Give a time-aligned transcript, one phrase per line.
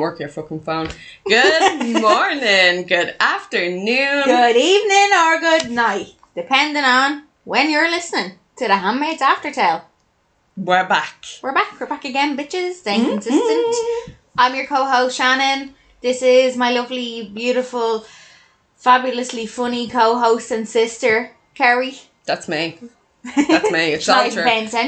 [0.00, 0.88] Work your fucking phone.
[1.28, 4.24] Good morning, good afternoon.
[4.24, 9.82] Good evening or good night, depending on when you're listening to the Handmaid's Aftertale.
[10.56, 11.22] We're back.
[11.42, 11.78] We're back.
[11.78, 12.76] We're back again, bitches.
[12.76, 13.10] Staying Mm-hmm.
[13.10, 13.74] consistent.
[14.38, 15.74] I'm your co-host Shannon.
[16.00, 18.06] This is my lovely, beautiful,
[18.76, 21.98] fabulously funny co-host and sister Kerry.
[22.24, 22.78] That's me.
[23.22, 23.92] That's me.
[23.92, 24.44] It's not all true.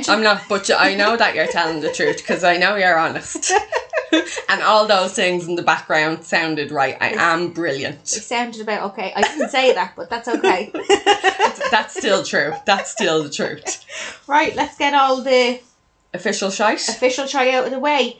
[0.09, 3.52] I'm not, but I know that you're telling the truth because I know you're honest.
[4.48, 6.96] and all those things in the background sounded right.
[7.00, 8.00] I am brilliant.
[8.02, 9.12] It sounded about okay.
[9.14, 10.70] I didn't say that, but that's okay.
[11.70, 12.52] That's still true.
[12.66, 14.22] That's still the truth.
[14.27, 15.60] right, let's get all the
[16.14, 16.86] Official shite.
[16.88, 18.19] official try out of the way.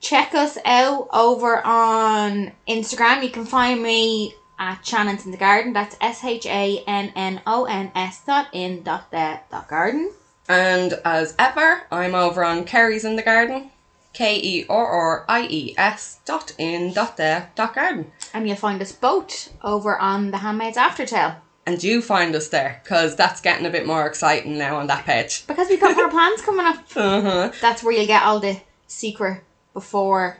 [0.00, 3.22] Check us out over on Instagram.
[3.22, 5.72] You can find me at Shannon's in the Garden.
[5.72, 10.12] That's S H A N N O N S dot in dot the dot garden.
[10.48, 13.70] And as ever, I'm over on Kerry's in the Garden.
[14.12, 18.12] K E R R I E S dot in dot there dot garden.
[18.32, 21.36] And you'll find us both over on the Handmaid's Aftertale.
[21.66, 25.04] And you find us there because that's getting a bit more exciting now on that
[25.04, 25.44] page.
[25.46, 26.84] Because we've got more plans coming up.
[26.94, 27.52] Uh-huh.
[27.60, 29.42] That's where you'll get all the secret
[29.74, 30.38] before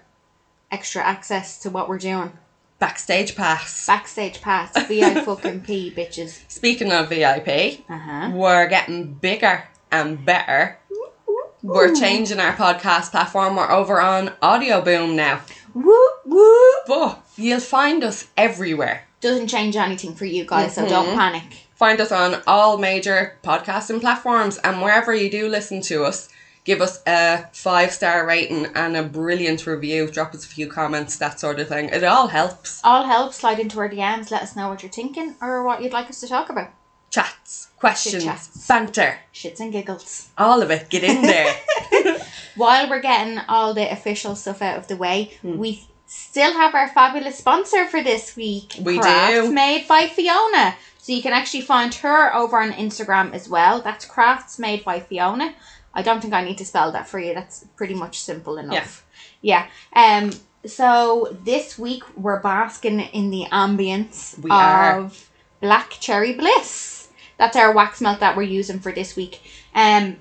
[0.70, 2.32] extra access to what we're doing.
[2.82, 3.86] Backstage pass.
[3.86, 6.40] Backstage pass, VI fucking P bitches.
[6.50, 8.32] Speaking of VIP, Uh-huh.
[8.34, 10.80] we're getting bigger and better.
[11.62, 13.54] We're changing our podcast platform.
[13.54, 15.42] We're over on Audio Boom now.
[15.74, 16.72] Woo woo.
[16.88, 19.04] But you'll find us everywhere.
[19.20, 21.44] Doesn't change anything for you guys, so don't panic.
[21.76, 26.28] Find us on all major podcasting platforms and wherever you do listen to us,
[26.64, 30.10] give us a five star rating and a brilliant review.
[30.10, 31.88] Drop us a few comments, that sort of thing.
[31.88, 32.80] It all helps.
[32.84, 35.92] All help, slide into our DMs, let us know what you're thinking or what you'd
[35.92, 36.70] like us to talk about.
[37.10, 38.66] Chats, questions, Chit-chats.
[38.66, 40.30] banter, Shits and giggles.
[40.38, 40.88] all of it.
[40.88, 41.54] Get in there.
[42.56, 45.58] While we're getting all the official stuff out of the way, Hmm.
[45.58, 48.76] we still have our fabulous sponsor for this week.
[48.80, 49.52] We Crafts do.
[49.52, 50.74] Made by Fiona.
[50.98, 53.80] So you can actually find her over on Instagram as well.
[53.82, 55.54] That's Crafts Made by Fiona.
[55.94, 57.34] I don't think I need to spell that for you.
[57.34, 59.06] That's pretty much simple enough.
[59.40, 59.66] Yeah.
[59.94, 60.32] Um.
[60.64, 65.10] So this week we're basking in the ambience We of are.
[65.60, 67.08] Black Cherry Bliss.
[67.38, 69.40] That's our wax melt that we're using for this week.
[69.74, 70.18] Um,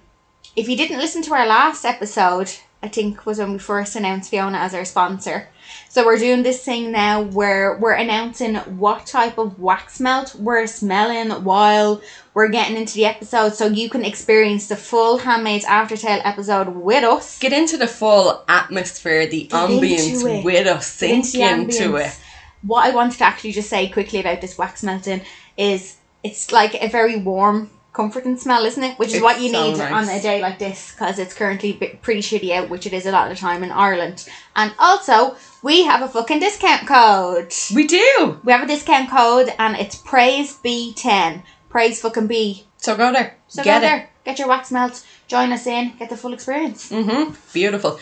[0.56, 2.52] if you didn't listen to our last episode,
[2.84, 5.48] I think was when we first announced Fiona as our sponsor.
[5.88, 10.66] So we're doing this thing now where we're announcing what type of wax melt we're
[10.68, 12.02] smelling while
[12.34, 17.03] we're getting into the episode, so you can experience the full Handmaid's Aftertale episode with
[17.03, 17.40] us.
[17.40, 22.08] Get into the full atmosphere, the Get ambience with us, sink into ambience.
[22.08, 22.19] it.
[22.64, 25.22] What I wanted to actually just say quickly about this wax melting
[25.58, 28.98] is it's like a very warm, comforting smell, isn't it?
[29.00, 29.92] Which is It's what you so need nice.
[29.92, 33.12] on a day like this because it's currently pretty shitty out, which it is a
[33.12, 34.25] lot of the time in Ireland.
[34.56, 37.52] And also, we have a fucking discount code.
[37.75, 38.40] We do.
[38.44, 41.44] We have a discount code and it's Praise B10.
[41.72, 42.66] Praise fucking B.
[42.78, 43.36] So go there.
[43.48, 43.90] So Get go it.
[43.90, 46.92] there, get your wax melt, join us in, get the full experience.
[46.92, 47.34] Mm-hmm.
[47.54, 48.00] Beautiful.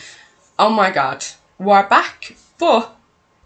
[0.58, 1.24] Oh my god.
[1.58, 2.34] We're back.
[2.58, 2.96] But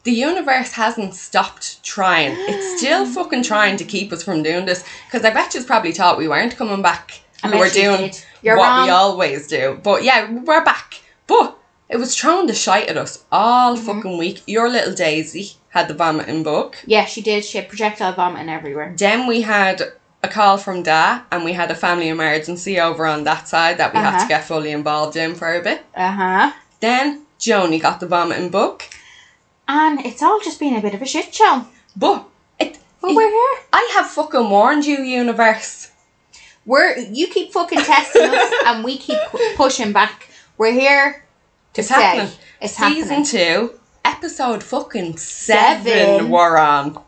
[0.05, 2.34] the universe hasn't stopped trying.
[2.39, 4.84] It's still fucking trying to keep us from doing this.
[5.07, 7.21] Because I bet you probably thought we weren't coming back.
[7.43, 8.11] I we were doing.
[8.43, 8.84] What wrong.
[8.84, 9.79] we always do.
[9.83, 11.01] But yeah, we're back.
[11.27, 11.59] But
[11.89, 13.87] it was throwing the shite at us all Mm-hmm.
[13.87, 14.43] fucking week.
[14.47, 16.77] Your little Daisy had the vomiting bug.
[16.87, 17.45] Yeah, she did.
[17.45, 18.95] She had projectile vomiting everywhere.
[18.97, 19.83] Then we had
[20.25, 23.93] a call from Da and we had a family emergency over on that side that
[23.93, 24.29] we had to Uh-huh.
[24.29, 25.85] get fully involved in for a bit.
[25.95, 26.53] Uh huh.
[26.81, 28.83] Then Joni got the vomiting bug.
[29.69, 31.67] And it's all just been a bit of a shit show.
[31.97, 32.25] But
[32.59, 33.59] it, But we're here.
[33.73, 35.91] I have fucking warned you, universe.
[36.67, 40.28] We're you keep fucking testing us, and we keep pu- pushing back.
[40.59, 41.25] We're here
[41.75, 42.33] to It's happening.
[42.60, 43.25] It's Season happening.
[43.25, 46.31] two, episode fucking seven, Seven.
[46.31, 46.98] we're on.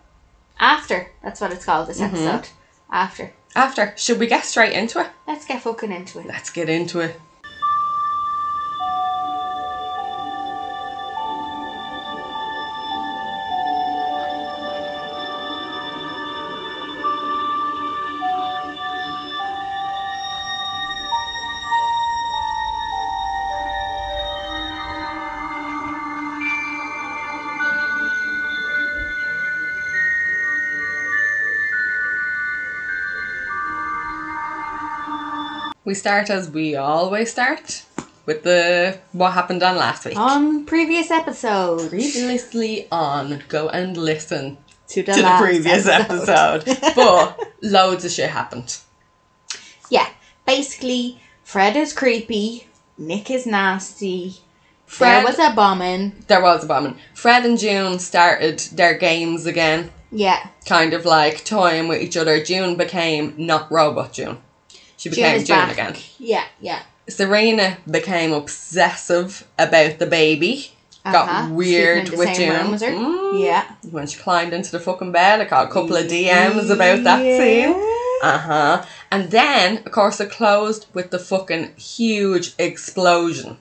[0.59, 1.89] After that's what it's called.
[1.89, 2.15] Mm-hmm.
[2.15, 2.49] This episode.
[2.97, 3.31] After.
[3.55, 5.09] After, should we get straight into it?
[5.27, 6.25] Let's get fucking into it.
[6.25, 7.21] Let's get into it.
[35.99, 37.85] Start as we always start
[38.27, 40.17] with the what happened on last week.
[40.19, 41.89] On previous episode.
[41.91, 44.59] Previously on, go and listen
[44.89, 46.65] to the, to the previous episode.
[46.97, 48.79] but loads of shit happened.
[49.91, 50.09] yeah,
[50.47, 52.67] basically, Fred is creepy.
[52.99, 54.31] Nick is nasty.
[54.31, 54.43] There
[54.87, 56.25] Fred, was a bombing.
[56.29, 56.97] there was a bombing.
[57.15, 60.49] Fred and June started their games again, Yeah.
[60.65, 62.43] kind of like toying with each other.
[62.43, 64.39] June became not robot June.
[64.97, 65.73] She became June back.
[65.73, 65.97] again.
[66.19, 66.83] Yeah, yeah.
[67.09, 70.73] Serena became obsessive about the baby.
[71.05, 71.13] Uh-huh.
[71.13, 72.51] Got weird with June.
[72.51, 72.75] room.
[72.75, 73.41] Mm.
[73.45, 73.71] Yeah.
[73.91, 77.21] When she climbed into the fucking bed, I got a couple of DMs about that
[77.21, 77.75] scene.
[78.23, 78.85] Uh huh.
[79.13, 83.59] And then, of course, it closed with the fucking huge explosion.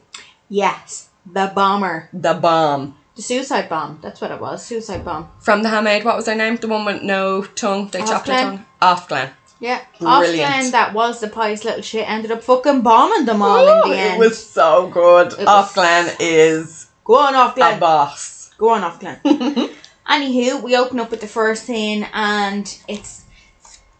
[0.50, 1.10] Yes.
[1.32, 2.10] The bomber.
[2.14, 2.98] The bomb.
[3.16, 4.00] The suicide bomb.
[4.02, 4.66] That's what it was.
[4.66, 5.30] Suicide bomb.
[5.40, 6.56] From the handmaid, what was her name?
[6.58, 7.90] The one with no tongue.
[7.90, 8.66] They chopped her tongue.
[8.82, 9.30] Ofglen.
[9.60, 9.82] Yeah.
[10.00, 10.52] Brilliant.
[10.52, 13.98] Offline, that was the pious little shit, ended up fucking bombing them all in the
[13.98, 14.16] end.
[14.16, 15.34] it was so good.
[15.40, 18.52] It Off was- is Go on, off a boss.
[18.58, 19.20] Go on, Ofglen.
[20.10, 23.24] Anywho, we open up with the first scene, and it's.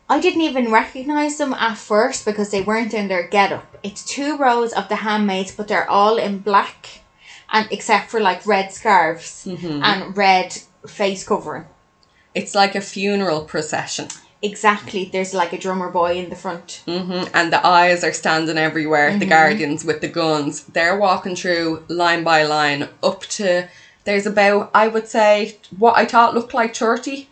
[0.10, 3.78] I didn't even recognise them at first because they weren't in their getup.
[3.84, 7.02] It's two rows of the handmaids, but they're all in black,
[7.52, 9.84] and except for like red scarves Mm-hmm.
[9.84, 10.54] and red
[10.88, 11.66] face covering.
[12.36, 14.08] It's like a funeral procession.
[14.46, 15.10] Exactly.
[15.12, 16.84] There's like a drummer boy in the front.
[16.86, 19.10] hmm And the eyes are standing everywhere.
[19.10, 19.20] Mm-hmm.
[19.20, 20.64] The guardians with the guns.
[20.66, 23.68] They're walking through line by line up to.
[24.06, 27.28] There's about, I would say, what I thought looked like 30.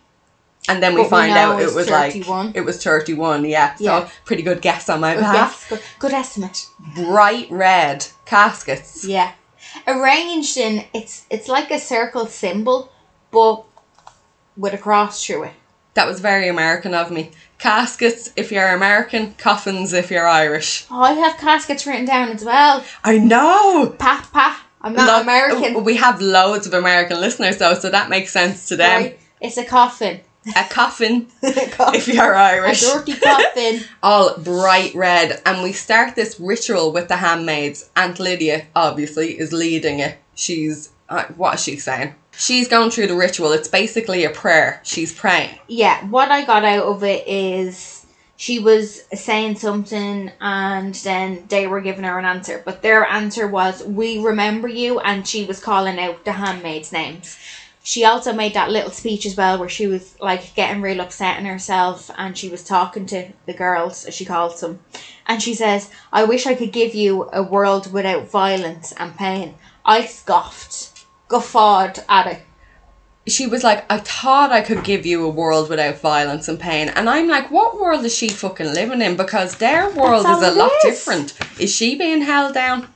[0.70, 2.48] And then we But find know out it was 31.
[2.48, 2.56] like.
[2.56, 3.76] It was 31, yeah.
[3.80, 4.06] Yeah.
[4.06, 5.36] So, pretty good guess on my behalf.
[5.36, 6.66] Yes, good, good estimate.
[6.96, 9.06] Bright red caskets.
[9.06, 9.34] Yeah.
[9.88, 12.92] Arranged in it's it's like a circle symbol,
[13.32, 13.64] but
[14.56, 15.54] with a cross through it.
[15.96, 17.32] That was very American of me.
[17.60, 20.86] Caskets if you're American, coffins if you're Irish.
[20.90, 22.84] Oh, I have caskets written down as well.
[23.04, 23.96] I know!
[24.00, 24.66] Pa pa.
[24.82, 25.84] I'm not Lo- American.
[25.84, 29.04] We have loads of American listeners though, so that makes sense to them.
[29.04, 29.20] Right?
[29.40, 30.20] It's a coffin.
[30.58, 32.84] A coffin a if you're Irish.
[32.84, 33.82] A dirty coffin.
[34.04, 35.42] All bright red.
[35.46, 37.90] And we start this ritual with the handmaids.
[37.96, 40.18] Aunt Lydia, obviously, is leading it.
[40.36, 40.90] She's.
[41.08, 42.16] Uh, what is she saying?
[42.38, 43.52] She's going through the ritual.
[43.52, 44.82] It's basically a prayer.
[44.84, 45.58] She's praying.
[45.68, 51.68] Yeah, what I got out of it is she was saying something and then they
[51.68, 52.62] were giving her an answer.
[52.66, 57.38] But their answer was, We remember you, and she was calling out the handmaids' names.
[57.86, 61.38] She also made that little speech as well where she was like getting real upset
[61.38, 64.80] in herself and she was talking to the girls, as she calls them.
[65.28, 69.56] And she says, I wish I could give you a world without violence and pain.
[69.86, 70.93] I scoffed,
[71.34, 72.42] guffawed at it.
[73.26, 76.90] She was like, I thought I could give you a world without violence and pain.
[76.90, 79.16] And I'm like, what world is she fucking living in?
[79.16, 80.84] Because their world is a lot is.
[80.84, 81.34] different.
[81.60, 82.88] Is she being held down?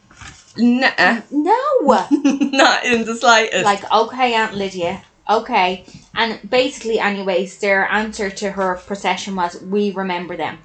[0.55, 2.07] Nuh No!
[2.11, 3.63] Not in the slightest.
[3.63, 5.85] like okay aunt lydia okay
[6.15, 10.57] and basically anyways their answer to her procession was we remember them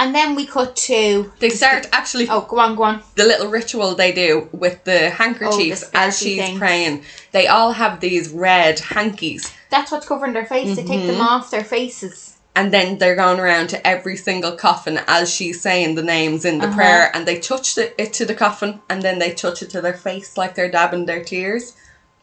[0.00, 3.48] and then we cut to they start actually oh go on go on the little
[3.58, 6.58] ritual they do with the handkerchiefs Oh, the as she's things.
[6.58, 6.94] praying.
[7.36, 9.42] They all have these red hankies.
[9.74, 11.06] that's what's covering their face they take Mm-hmm.
[11.18, 15.60] them off their faces And then they're going around to every single coffin as she's
[15.66, 16.78] saying the names in the Uh-huh.
[16.78, 19.80] prayer, and they touch it, it to the coffin, and then they touch it to
[19.80, 21.64] their face like they're dabbing their tears.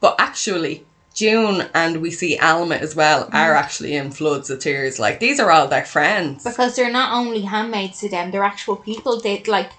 [0.03, 0.75] But actually,
[1.17, 3.63] June and we see Alma as well are Mm-hmm.
[3.63, 4.99] actually in floods of tears.
[4.99, 6.43] Like these are all their friends.
[6.43, 9.71] because they're not only handmaids to them they're actual people they'd like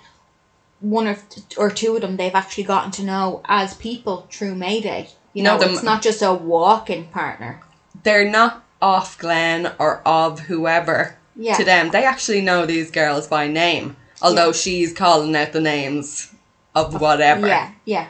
[0.80, 1.16] one or,
[1.56, 5.56] or two of them they've actually gotten to know as people through mayday you No,
[5.56, 7.60] know it's not just a walking partner
[8.02, 11.56] They're not Ofglen or of whoever Yeah.
[11.56, 11.90] to them.
[11.90, 16.32] They actually know these girls by name, although she's calling out the names
[16.74, 17.46] of whatever.
[17.46, 18.06] yeah yeah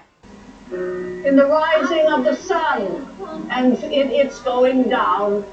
[1.24, 5.44] in the rising of the sun and in its going down.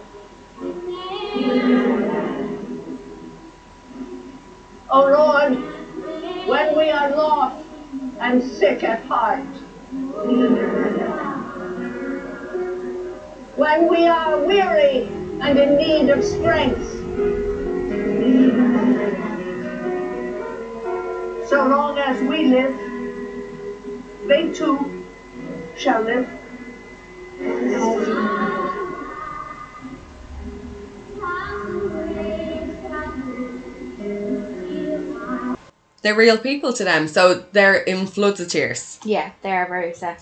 [4.89, 5.57] O Lord,
[6.47, 7.65] when we are lost
[8.19, 9.39] and sick at heart,
[13.55, 15.07] when we are weary
[15.41, 16.91] and in need of strength,
[21.49, 22.75] so long as we live,
[24.27, 25.04] they too
[25.77, 26.27] shall live.
[36.01, 38.99] They're real people to them, so they're in floods of tears.
[39.03, 40.17] yeah they are very sad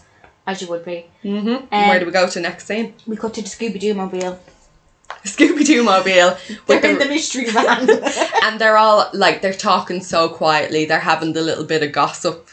[0.47, 1.47] as you would be Mm-hmm.
[1.49, 2.93] Um, Where do we go to next scene?
[3.07, 4.39] We cut to the Scooby Doo mobile.
[5.25, 6.37] Scooby Doo mobile.
[6.67, 7.89] They're with in the the- mystery van.
[8.43, 10.83] and they're all like they're talking so quietly.
[10.85, 12.49] They're having the little bit of gossip.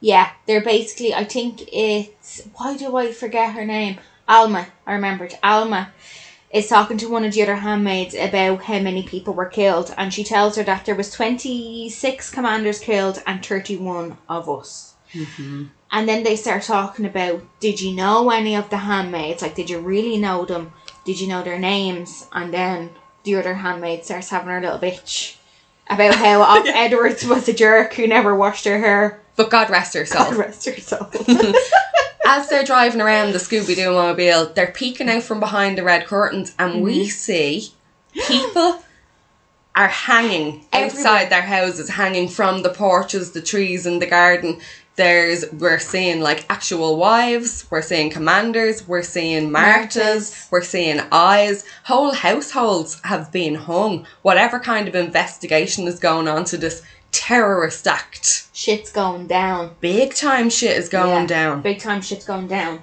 [0.00, 1.14] Yeah, they're basically.
[1.14, 2.42] I think it's.
[2.54, 3.98] Why do I forget her name?
[4.26, 4.66] Alma.
[4.86, 5.34] I remembered.
[5.42, 5.92] Alma
[6.50, 10.12] is talking to one of the other handmaids about how many people were killed, and
[10.12, 14.94] she tells her that there was twenty six commanders killed and thirty one of us.
[15.12, 15.66] Mm-hmm.
[15.92, 19.42] And then they start talking about did you know any of the handmaids?
[19.42, 20.72] Like, did you really know them?
[21.04, 22.26] Did you know their names?
[22.32, 22.90] And then
[23.24, 25.36] the other handmaid starts having her little bitch
[25.90, 29.20] about how Op Edwards was a jerk who never washed her hair.
[29.36, 30.24] But God rest her soul.
[30.24, 31.08] God rest her soul.
[32.26, 36.06] As they're driving around the Scooby Doo mobile, they're peeking out from behind the red
[36.06, 37.08] curtains, and we Mm-hmm.
[37.08, 37.72] see
[38.26, 38.82] people
[39.74, 40.84] are hanging Everywhere.
[40.98, 44.60] outside their houses, hanging from the porches, the trees, and the garden.
[45.04, 51.64] There's we're seeing like actual wives, we're seeing commanders, we're seeing martyrs, we're seeing eyes.
[51.84, 54.04] Whole households have been hung.
[54.20, 59.74] Whatever kind of investigation is going on to this terrorist act, Shit's going down.
[59.80, 61.62] big time shit is going Yeah, down.
[61.62, 62.82] Big time shit's going down.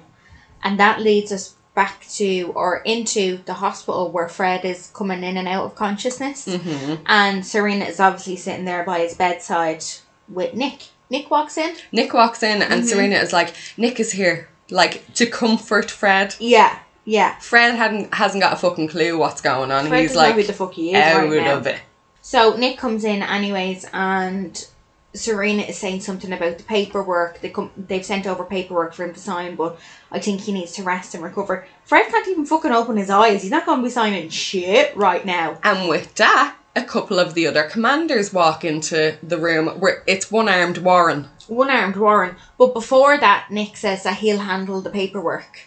[0.64, 5.36] And that leads us back to or into the hospital where Fred is coming in
[5.36, 6.46] and out of consciousness.
[6.48, 6.98] Mhm.
[7.06, 9.84] And Serena is obviously sitting there by his bedside
[10.28, 10.80] with Nick.
[11.10, 11.74] Nick walks in.
[11.92, 12.86] Nick walks in and Mm-hmm.
[12.86, 16.34] Serena is like, Nick is here, like to comfort Fred.
[16.38, 17.38] Yeah, yeah.
[17.38, 19.86] Fred hadn't hasn't got a fucking clue what's going on.
[19.86, 21.56] Fred He's doesn't know like who the fuck he is out right now.
[21.56, 21.80] of it.
[22.20, 24.66] So Nick comes in anyways, and
[25.14, 27.40] Serena is saying something about the paperwork.
[27.40, 29.78] They come, they've sent over paperwork for him to sign, but
[30.12, 31.66] I think he needs to rest and recover.
[31.84, 33.40] Fred can't even fucking open his eyes.
[33.40, 35.58] He's not going to be signing shit right now.
[35.62, 40.30] And with that, a couple of the other commanders walk into the room where it's
[40.30, 41.28] one armed Warren.
[41.48, 42.36] One armed Warren.
[42.58, 45.60] But before that, Nick says that he'll handle the paperwork.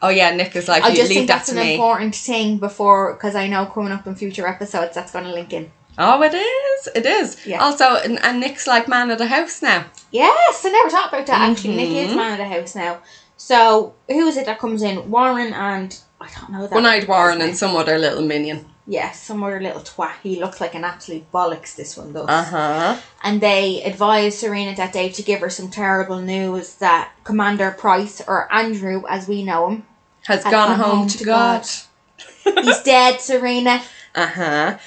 [0.00, 1.74] Oh yeah, Nick is like, I just leave think that that's to an me.
[1.74, 5.52] important thing before, because I know coming up in future episodes that's going to link
[5.52, 5.70] in.
[5.96, 6.88] Oh, it is.
[6.94, 7.46] It is.
[7.46, 7.62] Yeah.
[7.62, 9.84] Also, and, and Nick's like man of the house now.
[10.10, 11.76] Yes, I never thought about that actually.
[11.76, 12.08] Nick Mhm.
[12.08, 12.98] is man of the house now.
[13.36, 15.10] So who is it that comes in?
[15.10, 16.72] Warren and I don't know that.
[16.74, 18.64] One-eyed Warren and some other little minion.
[18.86, 20.14] Yes, some other little twat.
[20.22, 21.76] He looks like an absolute bollocks.
[21.76, 22.28] This one does.
[22.28, 23.00] Uh huh.
[23.22, 28.20] And they advise Serena that day to give her some terrible news that Commander Price
[28.26, 29.86] or Andrew, as we know him,
[30.26, 31.64] Has Has gone, home, to God.
[32.44, 33.20] he's dead.
[33.20, 33.82] Serena.
[34.14, 34.78] Uh huh.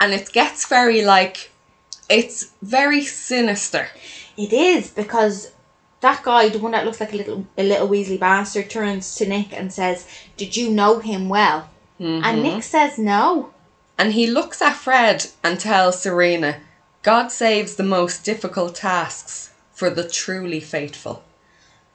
[0.00, 1.50] And it gets very like,
[2.08, 3.88] it's very sinister.
[4.38, 5.52] It is because
[6.00, 9.26] that guy, the one that looks like a little a little Weasley bastard, turns to
[9.26, 11.68] Nick and says, "Did you know him well?"
[12.04, 12.24] Mm-hmm.
[12.24, 13.50] And Nick says no.
[13.96, 16.60] And he looks at Fred and tells Serena,
[17.02, 21.24] God saves the most difficult tasks for the truly faithful.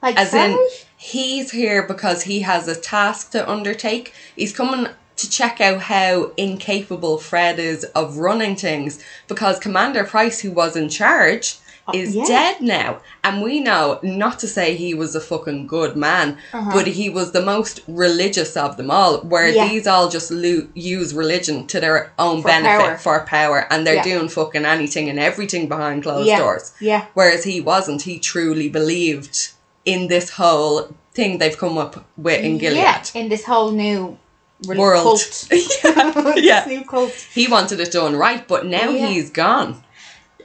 [0.02, 0.52] Like As sorry?
[0.52, 0.58] in,
[0.96, 4.12] he's here because he has a task to undertake.
[4.34, 10.40] He's coming to check out how incapable Fred is of running things because Commander Price,
[10.40, 11.58] who was in charge,
[11.94, 12.24] is yeah.
[12.24, 13.00] dead now.
[13.24, 16.70] And we know not to say he was a fucking good man, Uh-huh.
[16.72, 19.68] but he was the most religious of them all, where Yeah.
[19.68, 22.96] these all just lo- use religion to their own For benefit power.
[22.98, 24.02] for power and they're Yeah.
[24.12, 26.72] doing fucking anything and everything behind closed doors.
[26.80, 27.04] Yeah.
[27.14, 28.02] Whereas he wasn't.
[28.02, 29.48] He truly believed
[29.84, 32.76] in this whole thing they've come up with in Gilead.
[32.78, 34.18] Yeah, in this whole new
[34.66, 35.02] World.
[35.04, 35.48] cult.
[35.50, 36.12] yeah.
[36.34, 36.64] This yeah.
[36.66, 37.12] new cult.
[37.32, 39.82] He wanted it done right, but now he's gone.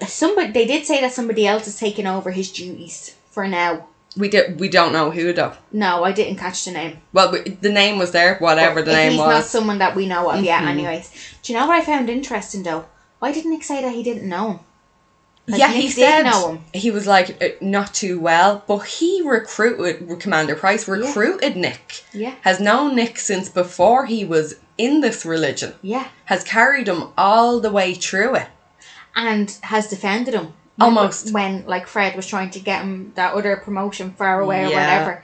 [0.07, 3.87] Somebody they did say that somebody else is taking over his duties for now.
[4.17, 4.59] We did.
[4.59, 5.53] We don't know who though.
[5.71, 6.99] No, I didn't catch the name.
[7.11, 8.35] Well, we, the name was there.
[8.37, 9.49] Whatever the If name he's not was.
[9.49, 10.41] someone that we know of.
[10.43, 10.61] Yeah.
[10.61, 10.67] Mhm.
[10.67, 11.11] Anyways,
[11.43, 12.85] do you know what I found interesting though?
[13.19, 14.59] Why didn't Nick say that he didn't know him?
[15.47, 16.63] 'Cause yeah, Nick he said know him.
[16.73, 20.87] he was like uh, not too well, but he recruited Commander Price.
[20.87, 22.03] Recruited Nick.
[22.13, 22.33] Yeah.
[22.41, 25.73] Has known Nick since before he was in this religion.
[25.83, 26.07] Yeah.
[26.25, 28.47] Has carried him all the way through it.
[29.15, 30.53] And has defended him.
[30.79, 31.31] Almost.
[31.33, 35.23] when like Fred was trying to get him that other promotion far away or whatever.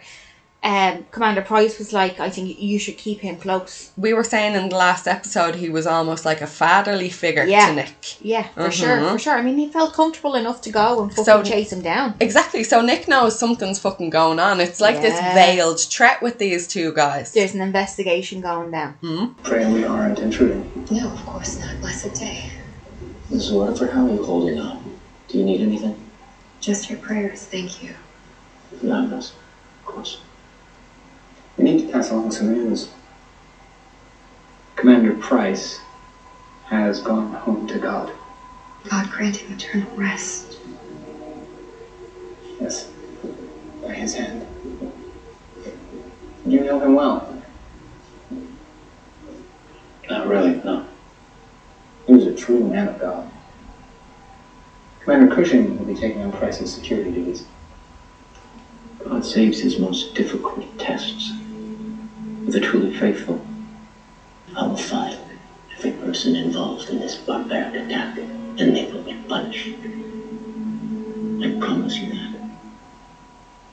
[0.64, 3.92] Um, Commander Price was like, I think you should keep him close.
[3.98, 7.66] We were saying in the last episode he was almost like a fatherly figure Yeah.
[7.70, 8.22] to Nick.
[8.22, 9.12] Yeah, for sure, Mhm.
[9.14, 9.34] for sure.
[9.34, 12.14] I mean, he felt comfortable enough to go and fucking So- chase him down.
[12.20, 12.64] Exactly.
[12.64, 14.62] So Nick knows something's fucking going on.
[14.62, 17.32] It's like this veiled threat with these two guys.
[17.34, 19.36] There's an investigation going down.
[19.44, 20.86] Pray we aren't intruding.
[20.92, 21.82] No, of course not.
[21.82, 22.52] Blessed day.
[23.32, 23.54] Mrs.
[23.54, 24.82] Waterford, how are you holding up?
[25.30, 25.96] Do you need anything?
[26.60, 27.96] Just your prayers, thank you.
[28.82, 29.32] Beyond us,
[29.80, 30.18] of course.
[31.56, 32.90] We need to pass along some news.
[34.76, 35.80] Commander Price
[36.66, 38.12] has gone home to God.
[38.90, 40.58] God grant him eternal rest.
[42.60, 42.90] Yes,
[43.82, 44.46] by his hand.
[46.46, 47.42] You know him well.
[50.10, 50.86] Not really, no.
[52.08, 53.32] He was a true man of God.
[55.02, 57.46] Commander Cushing will be taking on Price's security duties.
[59.04, 61.32] God saves his most difficult tests
[62.46, 63.44] with the truly faithful.
[64.56, 65.18] I will find
[65.78, 69.70] every person involved in this barbaric attack, and they will be punished.
[71.44, 72.14] I promise you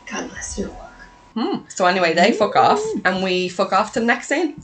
[0.07, 0.43] that.
[0.43, 1.09] still work.
[1.35, 1.69] Hmm.
[1.69, 4.63] So anyway, they fuck off, and we fuck off to the next scene.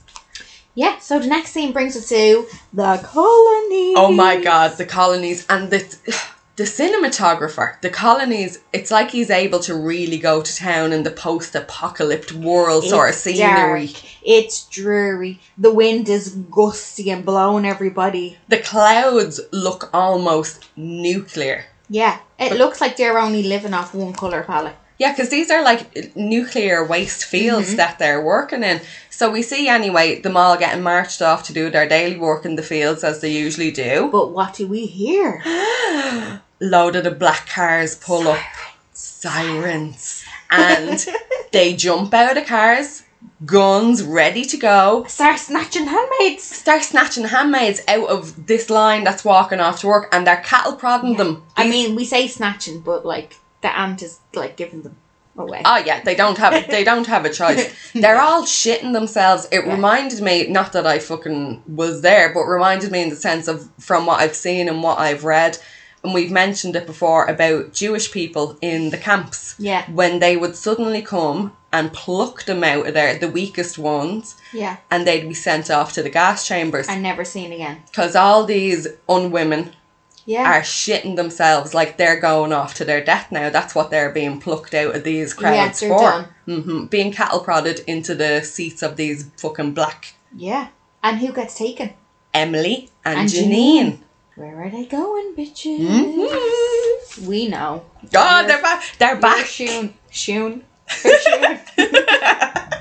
[0.75, 3.95] Yeah, so the next scene brings us to the colonies.
[3.97, 5.78] Oh my god, the colonies and the
[6.57, 8.61] the cinematographer, the colonies.
[8.73, 13.14] It's like he's able to really go to town in the post-apocalyptic world sort of
[13.14, 13.87] scenery.
[13.87, 15.40] dark, It's dreary.
[15.59, 18.38] The wind is gusty and blowing everybody.
[18.49, 21.66] The clouds look almost nuclear.
[21.88, 24.76] Yeah, it looks like they're only living off one color palette.
[24.98, 27.76] Yeah, because these are like nuclear waste fields Mm-hmm.
[27.76, 28.80] that they're working in.
[29.10, 32.56] So we see anyway them all getting marched off to do their daily work in
[32.56, 34.08] the fields as they usually do.
[34.10, 35.42] But what do we hear?
[36.60, 38.38] Loaded of black cars pull up,
[38.92, 41.04] sirens, and
[41.52, 43.02] they jump out of cars,
[43.44, 45.04] guns ready to go.
[45.08, 46.42] Start snatching handmaids.
[46.44, 50.74] Start snatching handmaids out of this line that's walking off to work, and they're cattle
[50.76, 51.42] prodding them.
[51.56, 54.97] I mean, we say snatching, but like the aunt is like giving them
[55.37, 55.62] away.
[55.64, 57.75] Oh yeah, they don't have they don't have a choice.
[57.94, 59.49] They're all shitting themselves.
[59.50, 63.49] It reminded me, not that I fucking was there, but reminded me in the sense
[63.49, 65.59] of from what I've seen and what I've read,
[66.04, 69.54] and we've mentioned it before about Jewish people in the camps.
[69.59, 69.90] Yeah.
[69.90, 74.76] When they would suddenly come and pluck them out of there, the weakest ones, yeah,
[74.90, 76.87] and they'd be sent off to the gas chambers.
[76.88, 77.83] and never seen again.
[77.87, 79.73] Because all these unwomen
[80.26, 83.50] Yeah, are shitting themselves like they're going off to their death now.
[83.50, 86.00] That's what they're being plucked out of these Yeah, crowds they're for.
[86.00, 86.28] done.
[86.47, 90.69] hmm Being cattle prodded into the seats of these fucking black yeah.
[91.02, 91.90] And who gets taken?
[92.33, 93.99] Emily and, And Janine.
[94.37, 95.78] Where are they going, bitches?
[95.78, 97.26] Mhm.
[97.28, 97.85] We know.
[98.12, 98.83] God, they're back.
[98.99, 99.47] They're back.
[99.47, 99.95] Shoon.
[100.11, 100.64] Shoon.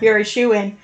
[0.01, 0.77] You're a shoe in.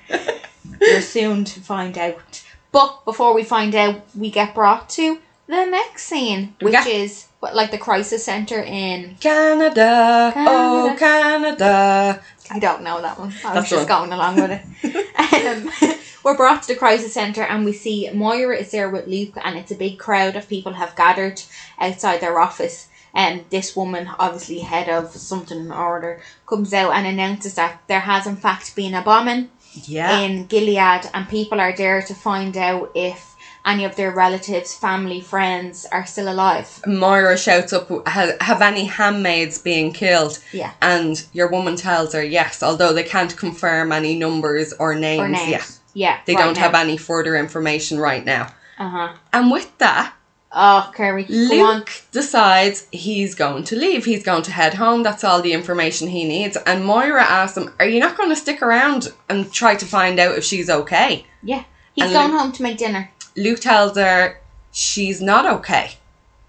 [0.80, 2.42] You're soon to find out.
[2.72, 5.18] But before we find out, we get brought to
[5.50, 9.16] the next scene, which is what like the crisis center in.
[9.20, 12.22] Canada, oh Canada.
[12.50, 13.32] I don't know that one.
[13.44, 14.50] I was That's just going along with
[14.84, 15.76] it.
[15.82, 19.34] um, we're brought to the crisis center, and we see Moira is there with Luke,
[19.42, 21.42] and it's a big crowd of people have gathered
[21.78, 22.88] outside their office.
[23.12, 28.00] And this woman, obviously head of something or other, comes out and announces that there
[28.00, 29.50] has in fact been a bombing
[29.84, 30.20] Yeah.
[30.20, 33.29] in Gilead, and people are there to find out if
[33.64, 36.80] any of their relatives, family, friends are still alive.
[36.86, 40.72] Moira shouts up, "Have any handmaids being killed?" Yeah.
[40.82, 45.20] And your woman tells her yes, although they can't confirm any numbers or names.
[45.20, 45.50] Or names.
[45.50, 45.62] Yeah,
[45.94, 46.18] Yeah.
[46.26, 46.62] they right don't now.
[46.62, 48.48] have any further information right now.
[48.78, 49.08] Uh huh.
[49.32, 50.14] And with that,
[50.52, 51.26] Oh, Kerry.
[51.28, 54.04] Luke decides he's going to leave.
[54.04, 55.04] He's going to head home.
[55.04, 56.56] That's all the information he needs.
[56.66, 60.18] And Moira asks him, Are you not going to stick around and try to find
[60.18, 61.24] out if she's okay?
[61.44, 61.62] Yeah.
[61.94, 63.12] He's And going Luke- home to make dinner.
[63.36, 64.38] Luke tells her
[64.72, 65.92] she's not okay,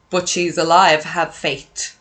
[0.10, 1.04] but she's alive.
[1.04, 1.98] Have faith.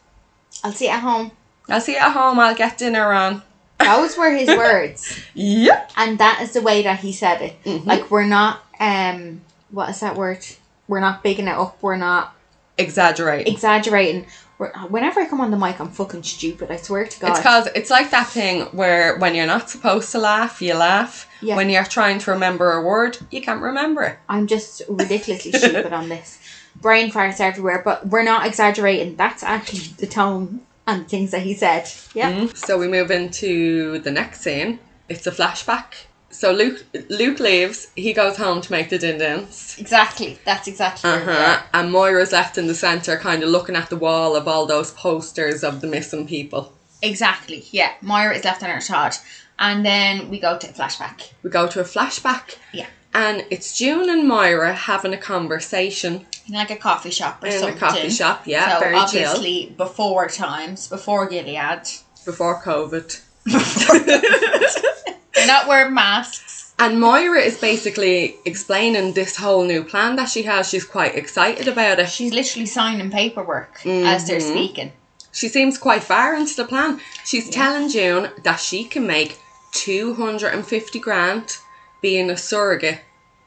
[0.64, 1.30] I'll see you at home.
[1.68, 2.38] I'll see you at home.
[2.38, 3.42] I'll get dinner on.
[3.78, 5.20] Those were his words.
[5.34, 5.92] Yep.
[5.96, 7.64] And that is the way that he said it.
[7.64, 7.86] Mhm.
[7.86, 9.40] Like we're not um
[9.70, 10.44] what is that word?
[10.88, 12.34] We're not bigging it up, we're not
[12.76, 13.46] Exaggerate.
[13.46, 14.26] exaggerating.
[14.68, 17.30] Whenever I come on the mic I'm fucking stupid, I swear to God.
[17.30, 21.28] It's cause it's like that thing where when you're not supposed to laugh, you laugh.
[21.40, 21.56] Yeah.
[21.56, 24.18] When you're trying to remember a word, you can't remember it.
[24.28, 26.38] I'm just ridiculously stupid on this.
[26.76, 29.16] Brain farts everywhere, but we're not exaggerating.
[29.16, 31.90] That's actually the tone and things that he said.
[32.14, 32.32] Yeah.
[32.32, 32.56] Mm.
[32.56, 34.78] So we move into the next scene.
[35.08, 36.06] It's a flashback.
[36.30, 37.88] So Luke Luke leaves.
[37.96, 39.76] He goes home to make the din dins.
[39.78, 40.38] Exactly.
[40.44, 41.62] That's exactly Uh huh.
[41.74, 44.92] And Moira's left in the center, kind of looking at the wall of all those
[44.92, 46.72] posters of the missing people.
[47.02, 47.64] Exactly.
[47.72, 47.92] Yeah.
[48.00, 49.16] Moira is left on her charge.
[49.58, 51.32] And then we go to a flashback.
[51.42, 52.56] We go to a flashback.
[52.72, 52.86] Yeah.
[53.12, 57.52] And it's June and Moira having a conversation In like a coffee shop or in
[57.52, 57.70] something.
[57.70, 58.46] In a coffee shop.
[58.46, 59.02] Yeah, so very chill.
[59.02, 61.82] obviously before times, before Gilead.
[62.24, 63.20] Before COVID.
[65.40, 66.74] They're not wearing masks.
[66.78, 70.68] And Moira is basically explaining this whole new plan that she has.
[70.70, 72.08] She's quite excited about it.
[72.08, 74.50] She's literally signing paperwork as they're Mhm.
[74.50, 74.92] speaking.
[75.32, 77.00] She seems quite far into the plan.
[77.24, 79.38] She's telling June that she can make
[79.72, 81.56] 250 grand
[82.00, 83.00] being a surrogate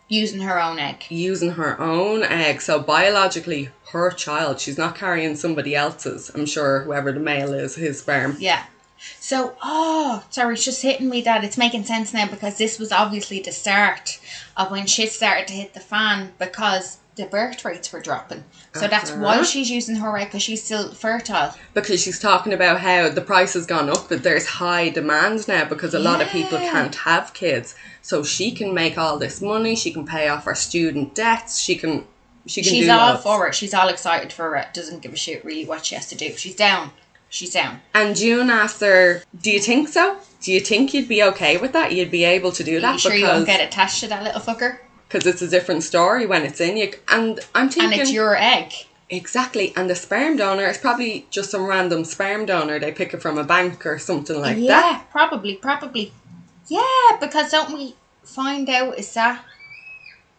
[0.07, 1.05] Using her own egg.
[1.09, 2.61] using her own egg.
[2.61, 4.59] So biologically, her child.
[4.59, 6.29] She's not carrying somebody else's.
[6.35, 8.37] I'm sure whoever the male is, his sperm.
[8.39, 8.63] Yeah.
[9.19, 12.91] So, oh, sorry, it's just hitting me that it's making sense now because this was
[12.91, 14.19] obviously the start
[14.57, 18.43] of when shit started to hit the fan because the birth rates were dropping.
[18.73, 21.53] So that's why she's using her right because she's still fertile.
[21.73, 25.65] Because she's talking about how the price has gone up, but there's high demand now
[25.65, 27.75] because a lot of people can't have kids.
[28.01, 29.75] So she can make all this money.
[29.75, 31.59] She can pay off her student debts.
[31.59, 32.05] She can.
[32.45, 33.23] She can She's do all loads.
[33.23, 33.55] for it.
[33.55, 34.73] She's all excited for it.
[34.73, 36.35] Doesn't give a shit really what she has to do.
[36.35, 36.91] She's down.
[37.33, 37.81] She's down.
[37.93, 40.17] And June asked her, "Do you think so?
[40.41, 41.91] Do you think you'd be okay with that?
[41.93, 44.23] You'd be able to do Are that you sure you won't get attached to that
[44.23, 44.77] little fucker?
[45.07, 48.35] because it's a different story when it's in you." And I'm thinking And it's your
[48.35, 48.71] egg.
[49.09, 49.73] exactly.
[49.75, 52.79] And the sperm donor is probably just some random sperm donor.
[52.79, 54.91] They pick it from a bank or something like yeah, that.
[54.91, 56.13] Yeah, probably, probably.
[56.67, 59.43] Yeah, because don't we find out is that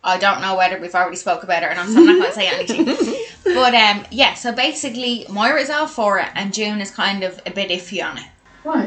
[0.04, 2.28] I don't know whether we've already spoke about it or not, so I'm not going
[2.28, 3.16] to say anything.
[3.44, 7.50] But um, yeah, so basically Moira's all for it, and June is kind of a
[7.50, 8.24] bit iffy on it.
[8.62, 8.84] Why?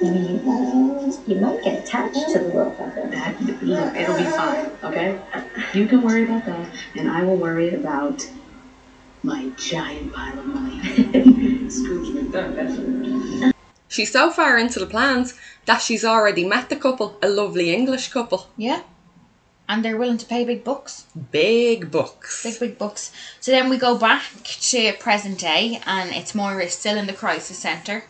[0.00, 3.10] You might get attached to the little fucker.
[3.10, 5.20] That, look, it'll be fine, okay?
[5.74, 8.28] You can worry about that, and I will worry about
[9.22, 10.80] my giant pile of money.
[11.68, 13.52] Scrooge McDuck.
[13.88, 15.34] She's so far into the plans
[15.66, 18.48] that she's already met the couple, a lovely English couple.
[18.56, 18.82] Yeah,
[19.70, 21.06] and they're willing to pay big bucks.
[21.30, 22.42] Big books.
[22.42, 23.12] Big, big bucks.
[23.38, 27.60] So then we go back to present day, and it's Moira still in the crisis
[27.60, 28.02] centre,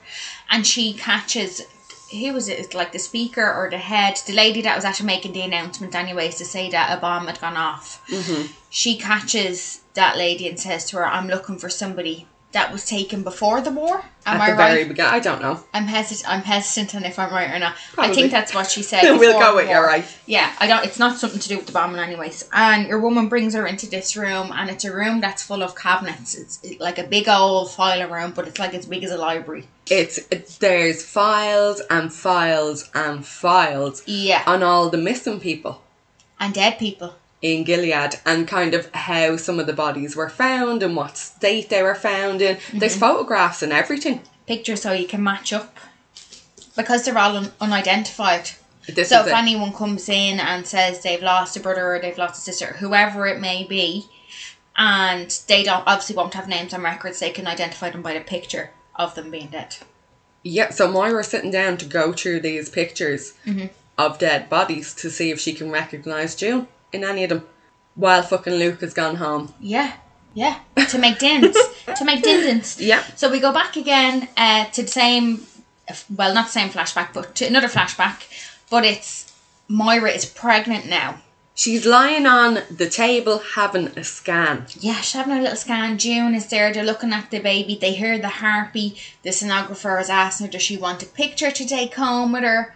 [0.49, 1.61] and she catches
[2.11, 2.59] who was it?
[2.59, 5.95] It's like the speaker or the head, the lady that was actually making the announcement,
[5.95, 8.03] anyways, to say that a bomb had gone off.
[8.09, 8.51] Mm-hmm.
[8.69, 13.23] She catches that lady and says to her, "I'm looking for somebody." That was taken
[13.23, 14.05] before the war.
[14.27, 14.73] Am At I the right?
[14.73, 15.13] very beginning.
[15.13, 15.61] I don't know.
[15.73, 16.29] I'm hesitant.
[16.29, 17.77] I'm hesitant on if I'm right or not.
[17.97, 19.03] I think that's what she said.
[19.19, 20.05] we'll go with you, right?
[20.27, 20.85] Yeah, I don't.
[20.85, 22.49] It's not something to do with the bombing, anyways.
[22.53, 25.77] And your woman brings her into this room, and it's a room that's full of
[25.77, 26.35] cabinets.
[26.35, 29.69] It's like a big old filing room, but it's like as big as a library.
[29.89, 35.83] It's, it's there's files and files and files Yeah, on all the missing people
[36.39, 37.15] and dead people.
[37.43, 41.71] In Gilead and kind of how some of the bodies were found and what state
[41.71, 42.59] they were found in.
[42.73, 43.01] There's Mm-hmm.
[43.01, 44.21] photographs and everything.
[44.47, 45.77] Pictures so you can match up
[46.77, 48.51] because they're all un- unidentified.
[48.89, 49.33] This So if it.
[49.35, 53.27] anyone comes in and says they've lost a brother or they've lost a sister, whoever
[53.27, 54.07] it may be,
[54.77, 58.21] and they don't obviously won't have names on records, they can identify them by the
[58.21, 59.77] picture of them being dead.
[60.43, 63.67] Yeah, so Moira's sitting down to go through these pictures Mm-hmm.
[63.99, 67.47] of dead bodies to see if she can recognise June in any of them.
[67.95, 69.53] While fucking Luke has gone home.
[69.61, 69.93] Yeah,
[70.35, 70.61] yeah.
[70.89, 71.57] To make dins,
[71.97, 72.81] to make dins.
[72.81, 73.03] Yeah.
[73.17, 75.47] So we go back again uh, to the same,
[76.15, 78.27] well, not the same flashback, but to another flashback.
[78.71, 79.33] But it's
[79.69, 81.21] Moira is pregnant now.
[81.55, 84.67] She's lying on the table having a scan.
[84.79, 85.99] Yeah, she's having a little scan.
[85.99, 86.73] June is there.
[86.73, 87.77] They're looking at the baby.
[87.79, 88.99] They hear the heartbeat.
[89.23, 92.75] The sonographer is asking her, does she want a picture to take home with her?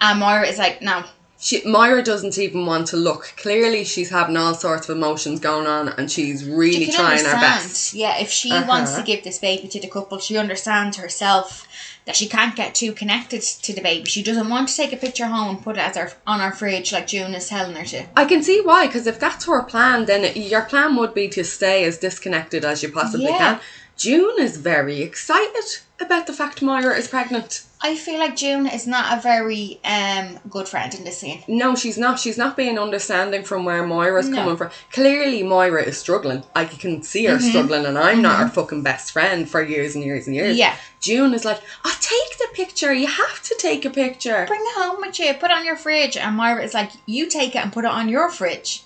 [0.00, 1.04] And Moira is like, no.
[1.38, 3.34] She, Moira doesn't even want to look.
[3.36, 7.40] Clearly, she's having all sorts of emotions going on, and she's really trying her understand.
[7.40, 7.92] best.
[7.94, 8.66] Yeah, if she Uh-huh.
[8.66, 11.68] wants to give this baby to the couple, she understands herself
[12.06, 14.08] that she can't get too connected to the baby.
[14.08, 16.52] She doesn't want to take a picture home and put it as her on her
[16.52, 18.06] fridge like June is telling her to.
[18.16, 21.44] I can see why, because if that's her plan, then your plan would be to
[21.44, 23.36] stay as disconnected as you possibly Yeah.
[23.38, 23.60] can.
[23.96, 25.64] June is very excited
[25.98, 27.62] about the fact Moira is pregnant.
[27.80, 31.42] I feel like June is not a very um good friend in this scene.
[31.48, 32.18] No, she's not.
[32.18, 34.36] She's not being understanding from where Moira's No.
[34.36, 34.70] coming from.
[34.92, 36.42] Clearly, Moira is struggling.
[36.54, 37.48] I can see her Mm-hmm.
[37.48, 40.56] struggling, and I'm not her fucking best friend for years and years and years.
[40.58, 40.74] Yeah.
[41.00, 42.92] June is like, I'll take the picture.
[42.92, 44.44] You have to take a picture.
[44.48, 46.16] Bring it home with you, put it on your fridge.
[46.16, 48.82] And Moira is like, you take it and put it on your fridge.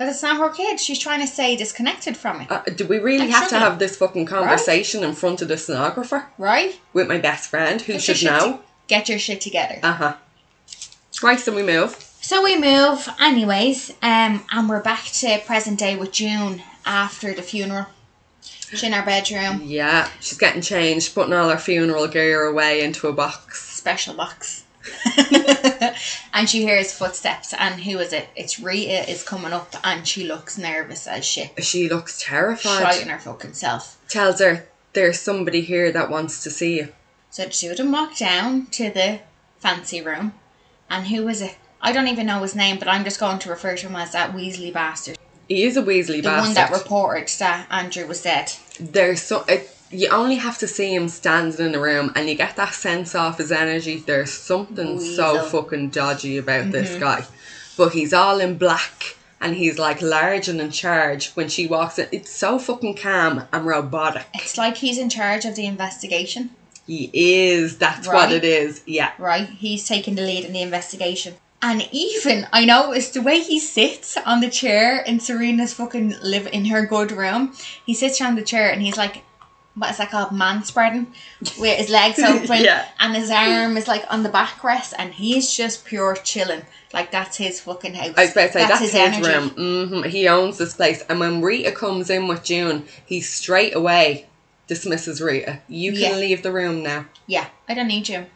[0.00, 0.80] Because it's not her kid.
[0.80, 2.50] She's trying to stay disconnected from it.
[2.50, 6.24] Uh, do we really have to have this fucking conversation in front of the sonographer
[6.38, 6.80] right?
[6.94, 8.60] with my best friend who Get should know?
[8.88, 9.78] get your shit together.
[9.82, 10.16] Uh huh.
[11.22, 11.96] Right, so we move.
[12.22, 17.42] So we move, anyways, um, and we're back to present day with June after the
[17.42, 17.84] funeral.
[18.40, 23.06] She's in our bedroom, Yeah, she's getting changed, putting all her funeral gear away into
[23.08, 23.62] a box.
[23.70, 24.59] special box.
[26.32, 28.28] and she hears footsteps, and who is it?
[28.34, 31.62] It's Rita is coming up, and she looks nervous as shit.
[31.62, 32.94] She looks terrified.
[32.94, 33.98] Shouting her fucking self.
[34.08, 36.88] Tells her there's somebody here that wants to see you.
[37.30, 39.20] So the two of them walk down to the
[39.58, 40.34] fancy room,
[40.88, 41.56] and who is it?
[41.82, 44.12] I don't even know his name, but I'm just going to refer to him as
[44.12, 45.16] that Weasley bastard.
[45.48, 46.22] He is a Weasley The bastard.
[46.22, 48.52] The one that reported that Andrew was dead.
[48.78, 52.34] there's so it, you only have to see him standing in the room and you
[52.34, 57.00] get that sense off his energy there's something so fucking dodgy about this Mm-hmm.
[57.00, 57.24] guy
[57.76, 61.98] but he's all in black and he's like large and in charge when she walks
[61.98, 66.50] in it's so fucking calm and robotic It's like he's in charge of the investigation.
[66.86, 69.48] he is that's what it is yeah right?
[69.48, 71.34] He's taking the lead in the investigation.
[71.62, 76.46] And even I noticed the way he sits on the chair in Serena's fucking live
[76.46, 77.52] in her good room.
[77.84, 79.22] He sits on the chair and he's like,
[79.74, 80.32] what is that called?
[80.32, 81.12] Man spreading,
[81.58, 82.86] with his legs open Yeah.
[82.98, 86.62] and his arm is like on the backrest, and he's just pure chilling.
[86.92, 88.14] Like that's his fucking house.
[88.16, 89.28] I was about to say that's, his, energy.
[89.56, 90.02] room.
[90.02, 94.26] hmm He owns this place, and when Rita comes in with June, he straight away
[94.66, 95.60] dismisses Rita.
[95.68, 96.16] You can Yeah.
[96.16, 97.06] leave the room now.
[97.26, 98.26] Yeah, I don't need you.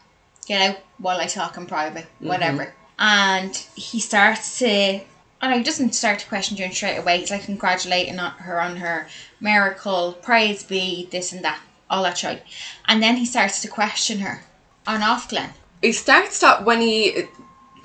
[0.47, 2.27] Get out while I talk in private, Mm-hmm.
[2.27, 2.73] whatever.
[2.97, 5.01] And he starts to,
[5.41, 7.19] and he doesn't start to question June straight away.
[7.19, 9.07] He's like congratulating on- her on her
[9.39, 12.43] miracle, praise be, this and that, all that shit.
[12.87, 14.43] And then he starts to question her
[14.87, 15.51] on Ofglen.
[15.81, 17.27] He starts that when he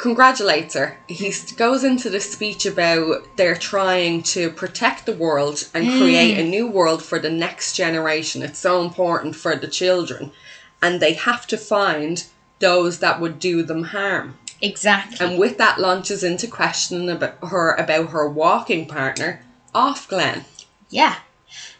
[0.00, 0.96] congratulates her.
[1.08, 5.98] He goes into the speech about they're trying to protect the world and mm.
[5.98, 8.42] create a new world for the next generation.
[8.42, 10.32] It's so important for the children.
[10.82, 12.24] And they have to find
[12.60, 14.38] those that would do them harm.
[14.62, 15.26] Exactly.
[15.26, 19.42] And with that launches into questioning about her about her walking partner,
[19.74, 20.44] Ofglen.
[20.90, 21.16] Yeah.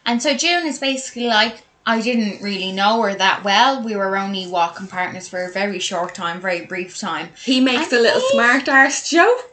[0.05, 3.83] And so June is basically like, I didn't really know her that well.
[3.83, 7.29] We were only walking partners for a very short time, very brief time.
[7.43, 9.49] He makes And a little smart arse joke.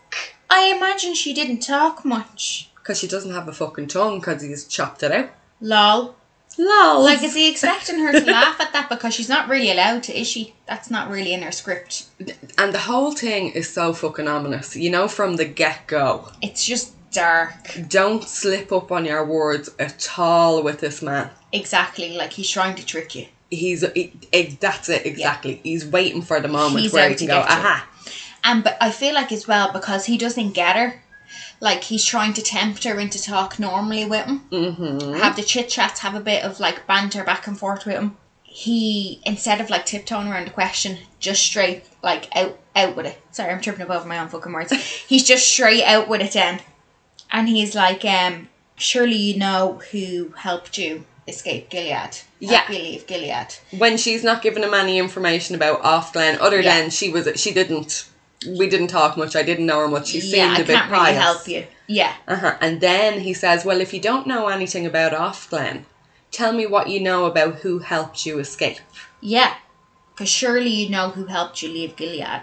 [0.51, 2.71] I imagine she didn't talk much.
[2.77, 5.31] Because she doesn't have a fucking tongue because he's chopped it out.
[5.61, 6.17] Lol.
[6.59, 7.03] Lol.
[7.05, 8.89] Like, is he expecting her to laugh at that?
[8.89, 10.55] Because she's not really allowed to, is she?
[10.67, 12.07] That's not really in her script.
[12.59, 14.75] And the whole thing is so fucking ominous.
[14.77, 16.29] You know, from the get go.
[16.43, 17.53] It's just dark.
[17.89, 21.31] Don't slip up on your words at all with this man.
[21.53, 22.17] Exactly.
[22.17, 23.27] Like, he's trying to trick you.
[23.51, 25.61] He's he, he- that's it exactly.
[25.63, 27.89] He's waiting for the moment He's where out he to can go, aha.
[28.45, 31.01] And but I feel like as well because he doesn't get her,
[31.61, 35.15] like he's trying to tempt her into talk normally with him, Mm-hmm.
[35.19, 38.17] have the chit chats, have a bit of like banter back and forth with him.
[38.43, 43.21] He instead of like tiptoeing around the question, just straight like out out with it.
[43.31, 44.73] Sorry, I'm tripping up over my own fucking words.
[45.09, 46.61] he's just straight out with it then,
[47.31, 52.17] and he's like, um, surely you know who helped you escape Gilead.
[52.41, 52.65] Yeah.
[52.71, 53.55] Leave Gilead.
[53.77, 56.81] When she's not giving him any information about Ofglen, other Yeah.
[56.81, 58.09] than she was she didn't
[58.47, 60.09] we didn't talk much, I didn't know her much.
[60.09, 61.67] She yeah, seemed I a bit can't really help you.
[61.87, 62.15] Yeah.
[62.27, 62.57] Uh-huh.
[62.61, 65.85] And then he says, Well, if you don't know anything about Ofglen,
[66.31, 68.79] tell me what you know about who helped you escape.
[69.21, 69.55] Yeah,
[70.15, 72.43] because surely you know who helped you leave Gilead.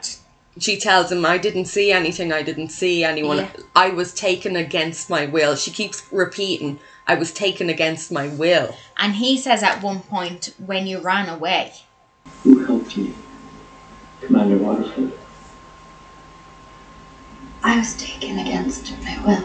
[0.58, 3.40] She tells him, I didn't see anything, I didn't see anyone.
[3.40, 3.50] Yeah.
[3.76, 5.56] I was taken against my will.
[5.58, 8.76] She keeps repeating, I was taken against my will.
[8.98, 11.74] And he says at one point, when you ran away,
[12.44, 13.14] Who helped you?
[14.22, 15.12] Commander Waterford.
[17.66, 19.44] I was taken against my will.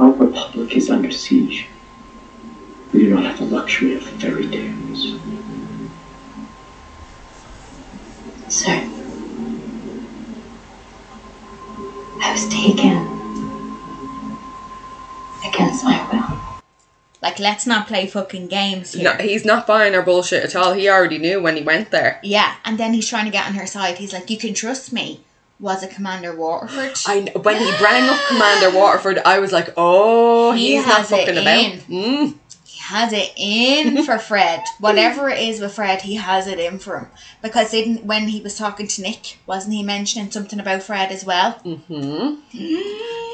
[0.00, 1.68] Our republic is under siege.
[2.92, 5.14] We do not have the luxury of fairy tales.
[8.48, 8.84] Sir.
[12.20, 13.06] I was taken
[15.46, 16.49] against my will.
[17.22, 20.72] Like, let's not play fucking games No, he's not buying her bullshit at all.
[20.72, 22.18] He already knew when he went there.
[22.22, 23.98] yeah, and then he's trying to get on her side.
[23.98, 25.20] He's like, you can trust me.
[25.58, 26.92] Was it Commander Waterford?
[27.06, 31.04] I kn- when he rang up Commander Waterford, I was like, "Oh, He he's not
[31.04, 32.34] fucking about." Mm.
[32.64, 34.62] he has it in for Fred.
[34.78, 37.08] Whatever it is with Fred, he has it in for him.
[37.42, 41.26] Because didn't when he was talking to Nick, wasn't he mentioning something about Fred as
[41.26, 41.52] well?
[41.62, 42.36] hmm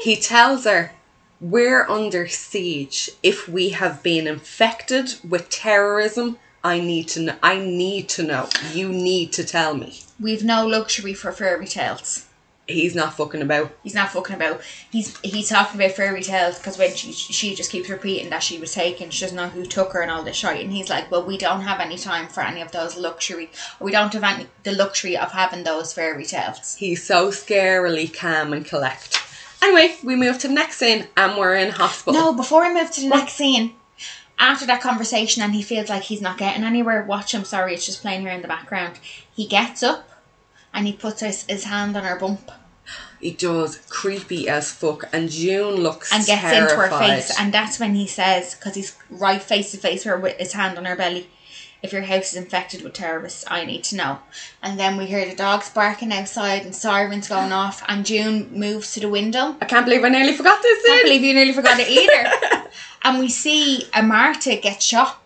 [0.03, 0.91] He tells her,
[1.39, 3.11] "We're under siege.
[3.21, 7.35] If we have been infected with terrorism, I need to know.
[7.43, 8.49] I need to know.
[8.73, 12.23] You need to tell me." We've no luxury for fairy tales.
[12.67, 13.71] He's not fucking about.
[13.81, 14.61] He's not fucking about.
[14.91, 18.57] He's he's talking about fairy tales because when she she just keeps repeating that she
[18.57, 20.59] was taken, she doesn't know who took her and all this shit.
[20.59, 23.49] And he's like, well, we don't have any time for any of those luxury.
[23.79, 26.75] We don't have any the luxury of having those fairy tales.
[26.75, 29.23] He's so scarily calm and collect.
[29.61, 32.13] Anyway, we move to the next scene, and we're in hospital.
[32.13, 33.73] No, before we move to the next scene,
[34.39, 37.03] after that conversation, and he feels like he's not getting anywhere.
[37.03, 37.43] Watch him.
[37.43, 38.99] Sorry, it's just playing here in the background.
[39.35, 40.09] He gets up,
[40.73, 42.51] and he puts his, his hand on her bump
[43.19, 46.71] He does creepy as fuck, and June looks and gets terrified.
[46.71, 50.13] into her face, and that's when he says, because he's right face to face with
[50.13, 51.29] her with his hand on her belly.
[51.83, 54.19] If your house is infected with terrorists, I need to know.
[54.63, 58.93] And then we hear the dogs barking outside and sirens going off, and June moves
[58.93, 59.55] to the window.
[59.61, 62.69] I can't believe I nearly forgot this I can't believe you nearly forgot it either.
[63.03, 65.21] and we see a Martha get shot.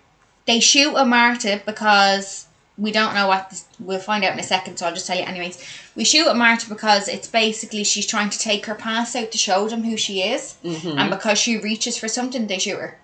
[0.45, 4.43] They shoot a Martha because we don't know what this, we'll find out in a
[4.43, 5.63] second, so I'll just tell you anyways.
[5.95, 9.37] We shoot a Martha because it's basically she's trying to take her pass out to
[9.37, 10.97] show them who she is, Mm-hmm.
[10.97, 12.97] and because she reaches for something, they shoot her.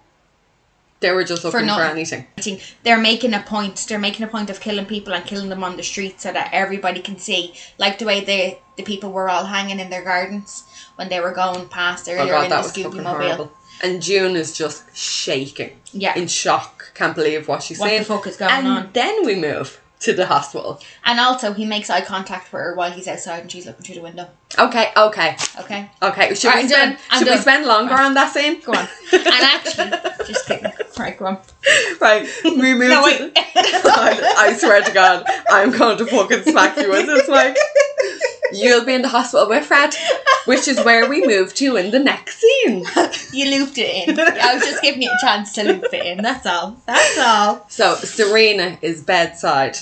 [0.99, 1.91] They were just looking for, nothing.
[1.91, 2.59] anything.
[2.83, 3.85] They're making a point.
[3.87, 6.49] They're making a point of killing people and killing them on the street so that
[6.53, 10.63] everybody can see, like the way the the people were all hanging in their gardens
[10.95, 13.51] when they were going past Oh earlier god, in that the Scooby Mobile.
[13.83, 16.15] And June is just shaking, Yeah.
[16.17, 16.91] in shock.
[16.95, 17.99] Can't believe what she's What saying.
[17.99, 18.89] the fuck is going and on?
[18.93, 20.79] then we move to the hospital.
[21.05, 23.95] And also, he makes eye contact with her while he's outside and she's looking through
[23.95, 24.29] the window.
[24.57, 25.89] Okay, okay, Okay?
[26.01, 26.33] okay.
[26.33, 27.19] Should Right, we spend done.
[27.19, 28.61] Should we spend longer on that scene?
[28.61, 28.87] Go on.
[29.11, 29.91] And actually,
[30.25, 30.71] just kidding.
[30.97, 31.37] Right, go on.
[31.99, 33.31] Right, we move No, to wait.
[33.35, 37.57] I, I swear to God, I'm going to fucking smack you with this mic.
[38.53, 39.93] You'll be in the hospital with Fred,
[40.45, 42.85] which is where we move to in the next scene.
[43.33, 44.17] You looped it in.
[44.19, 46.23] I was just giving you a chance to loop it in.
[46.23, 46.77] That's all.
[46.85, 47.65] That's all.
[47.67, 49.77] So Serena is bedside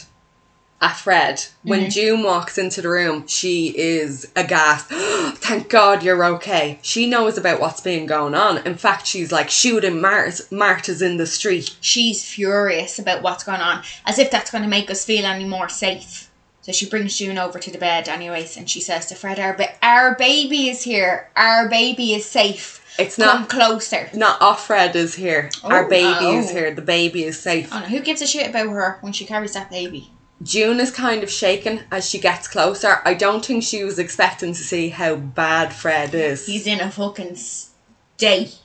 [0.81, 1.43] at Fred.
[1.63, 1.89] When mm-hmm.
[1.89, 4.87] June walks into the room, she is aghast.
[5.37, 6.79] Thank God you're okay.
[6.81, 8.59] She knows about what's been going on.
[8.65, 11.75] In fact, she's like shooting Mart- Martha's in the street.
[11.81, 15.45] She's furious about what's going on, as if that's going to make us feel any
[15.45, 16.29] more safe.
[16.61, 19.53] So she brings June over to the bed, anyways, and she says to Fred, "Our,
[19.53, 21.29] ba- our baby is here.
[21.35, 22.83] Our baby is safe.
[22.97, 25.51] It's Come not closer." not off Fred is here.
[25.63, 26.53] Our Oh, baby is oh.
[26.53, 26.73] here.
[26.73, 27.69] The baby is safe.
[27.71, 30.09] Oh no, who gives a shit about her when she carries that baby?
[30.43, 32.99] June is kind of shaken as she gets closer.
[33.05, 36.45] I don't think she was expecting to see how bad Fred is.
[36.45, 38.57] He's in a fucking state.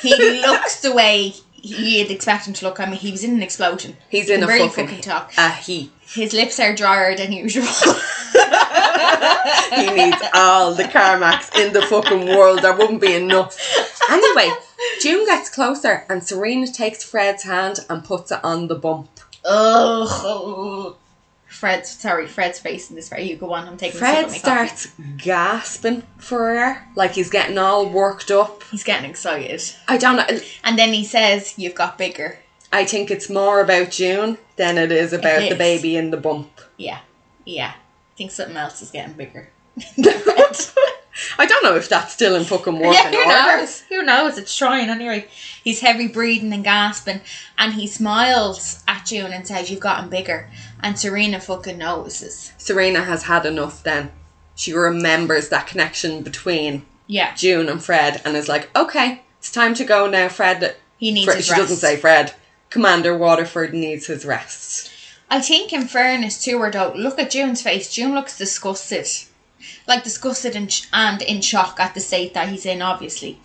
[0.00, 2.80] he looks the way you'd expect him to look.
[2.80, 3.96] I mean, he was in an explosion.
[4.08, 5.32] He's He in a barely fucking, fucking talk.
[5.36, 5.92] a heat.
[6.06, 7.66] His lips are drier than usual.
[9.70, 12.62] He needs all the Carmex in the fucking world.
[12.62, 13.56] There wouldn't be enough.
[14.10, 14.50] Anyway,
[15.00, 19.19] June gets closer and Serena takes Fred's hand and puts it on the bump.
[19.44, 20.96] Ugh.
[21.46, 23.24] Fred's sorry, Fred's face in this right.
[23.26, 23.66] You go on.
[23.66, 23.98] I'm taking.
[23.98, 24.38] Fred of my coffee.
[24.38, 28.62] starts gasping for air, like he's getting all worked up.
[28.70, 30.38] He's getting excited, I don't know.
[30.62, 32.38] and then he says, "You've got bigger."
[32.72, 35.58] I think it's more about June than it is about It the is.
[35.58, 36.60] baby in the bump.
[36.76, 37.00] Yeah,
[37.44, 37.72] yeah.
[37.74, 39.50] I think something else is getting bigger.
[41.38, 43.28] I don't know if that's still in fucking working yeah, who order.
[43.58, 43.80] knows?
[43.88, 44.38] Who knows?
[44.38, 45.28] It's trying anyway.
[45.62, 47.20] He's heavy breathing and gasping,
[47.58, 50.50] and he smiles at June and says, "You've gotten bigger."
[50.82, 52.52] And Serena fucking notices.
[52.58, 54.10] Serena has had enough then.
[54.54, 59.74] She remembers that connection between Yeah, June and Fred and is like, okay, it's time
[59.74, 60.76] to go now, Fred.
[60.98, 61.60] he needs Fred his she rest.
[61.62, 62.34] doesn't say Fred.
[62.68, 64.90] Commander Waterford needs his rest.
[65.30, 67.92] I think, in fairness to her, though, look at June's face.
[67.92, 69.06] June looks disgusted,
[69.86, 73.38] like disgusted and, sh- and in shock at the state that he's in, obviously.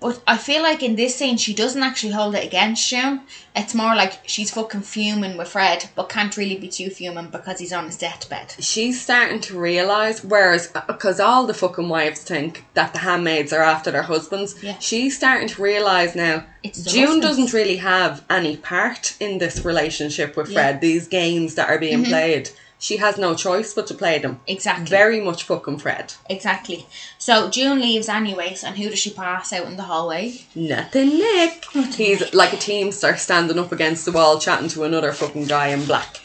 [0.00, 3.20] But I feel like in this scene, she doesn't actually hold it against June.
[3.54, 7.60] It's more like she's fucking fuming with Fred, but can't really be too fuming because
[7.60, 8.52] he's on his deathbed.
[8.58, 13.62] She's starting to realise, whereas, because all the fucking wives think that the handmaids are
[13.62, 14.76] after their husbands, Yeah.
[14.80, 16.74] she's starting to realise now June
[17.04, 17.24] husbands.
[17.26, 20.58] doesn't really have any part in this relationship with Yeah.
[20.62, 20.68] Mm-hmm.
[20.72, 22.50] Fred, these games that are being played.
[22.82, 24.40] She has no choice but to play them.
[24.48, 24.86] Exactly.
[24.86, 26.14] Very much fucking Fred.
[26.28, 26.84] Exactly.
[27.16, 30.40] So June leaves anyways, and who does she pass out in the hallway?
[30.56, 31.64] Nothing Nick.
[31.94, 35.84] He's like a teamster standing up against the wall chatting to another fucking guy in
[35.84, 36.18] black.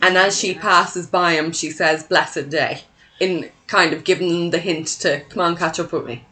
[0.00, 2.82] And as she passes by him, she says, Blessed day.
[3.18, 6.24] In kind of giving them the hint to, come on, catch up with me.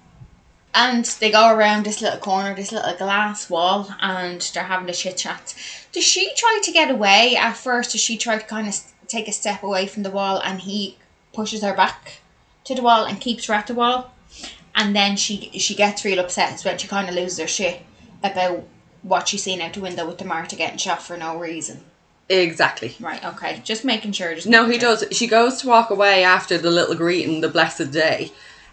[0.73, 4.93] And they go around this little corner, this little glass wall, and they're having a
[4.93, 5.53] chit chat.
[5.91, 7.91] Does she try to get away at first?
[7.91, 8.75] Does she try to kind of
[9.09, 10.97] take a step away from the wall, and he
[11.33, 12.21] pushes her back
[12.64, 14.12] to the wall and keeps her at the wall?
[14.75, 17.83] And then she she gets real upset when she kind of loses her shit
[18.23, 18.64] about
[19.03, 21.83] what she's seen out the window with the Martha getting shot for no reason.
[22.31, 22.97] Exactly.
[22.99, 23.61] Right, okay.
[23.64, 24.35] Just making sure.
[24.35, 24.97] Just No, making he sure.
[24.97, 25.17] does.
[25.17, 28.33] She goes to walk away after the little greeting, the blessed day,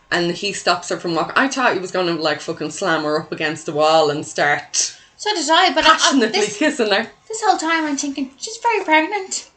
[0.10, 1.34] and he stops her from walking.
[1.36, 4.26] I thought he was going to like fucking slam her up against the wall and
[4.26, 7.12] start So did I, but I, I, passionately this, kissing her.
[7.28, 9.51] this whole time I'm thinking she's very pregnant.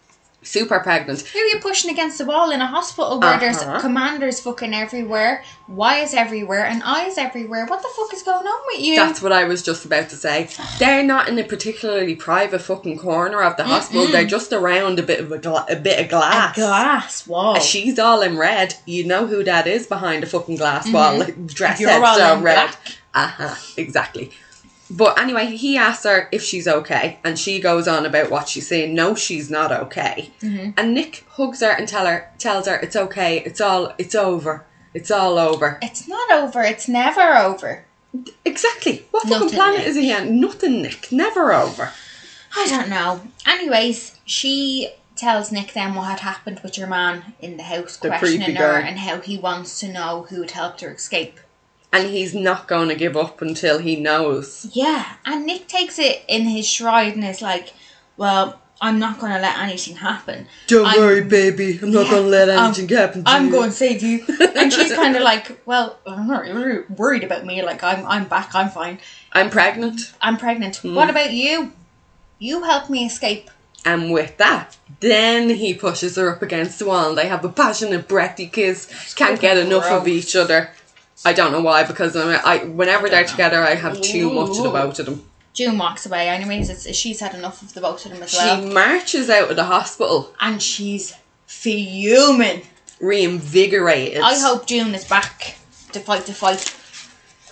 [0.44, 1.22] Super pregnant.
[1.22, 3.40] Who are you pushing against the wall in a hospital where Uh-huh.
[3.40, 7.66] there's commanders fucking everywhere, Y's everywhere, and I's everywhere?
[7.66, 8.96] What the fuck is going on with you?
[8.96, 10.48] That's what I was just about to say.
[10.78, 14.06] They're not in a particularly private fucking corner of the hospital.
[14.06, 16.54] They're just around a bit of a, gla- a bit of a glass.
[16.56, 17.58] glass wall.
[17.60, 18.74] She's all in red.
[18.84, 21.90] You know who that is behind a fucking glass wall, like, dressed Mm-hmm.
[21.90, 22.54] You're all so in red.
[22.54, 22.76] black.
[23.14, 23.54] Uh huh.
[23.76, 24.30] Exactly.
[24.90, 28.68] But anyway, he asks her if she's okay, and she goes on about what she's
[28.68, 28.94] saying.
[28.94, 30.30] No, she's not okay.
[30.40, 30.70] Mm-hmm.
[30.76, 33.38] And Nick hugs her and tell her, tells her it's okay.
[33.40, 33.94] It's all.
[33.98, 34.66] It's over.
[34.92, 35.78] It's all over.
[35.82, 36.62] It's not over.
[36.62, 37.84] It's never over.
[38.44, 39.06] Exactly.
[39.10, 39.88] What fucking planet Nick.
[39.88, 40.38] is he on?
[40.40, 41.10] Nothing, Nick.
[41.10, 41.90] Never over.
[42.56, 43.20] I don't know.
[43.46, 48.08] Anyways, she tells Nick then what had happened with your man in the house, The
[48.08, 51.40] questioning her and how he wants to know who had helped her escape.
[51.94, 54.66] And he's not going to give up until he knows.
[54.72, 57.72] Yeah, and Nick takes it in his stride and is like,
[58.16, 60.48] "Well, I'm not going to let anything happen.
[60.66, 61.78] Don't I'm- worry, baby.
[61.80, 63.52] I'm not Yeah, going to let I'm- anything happen to I'm you.
[63.52, 64.24] going to save you."
[64.56, 67.62] And she's kind of like, "Well, I'm not really worried about me.
[67.62, 68.50] Like, I'm I'm back.
[68.56, 68.98] I'm fine.
[69.32, 70.00] I'm pregnant.
[70.20, 70.76] I'm pregnant.
[70.78, 70.96] Hmm.
[70.96, 71.72] What about you?
[72.40, 73.50] You helped me escape."
[73.86, 77.50] And with that, then he pushes her up against the wall and they have a
[77.50, 78.88] passionate, breathy kiss.
[79.14, 80.70] Can't get enough of each other.
[81.24, 84.64] I don't know why, because I, I whenever they're together, I have too much of
[84.64, 85.24] the both of them.
[85.54, 86.28] June walks away.
[86.28, 89.30] Anyways, it's, she's had enough of the both of them as She well, She marches
[89.30, 91.14] out of the hospital, and she's
[91.46, 92.62] fuming.
[93.00, 94.20] reinvigorated.
[94.20, 95.56] I hope June is back
[95.92, 96.74] to fight the fight.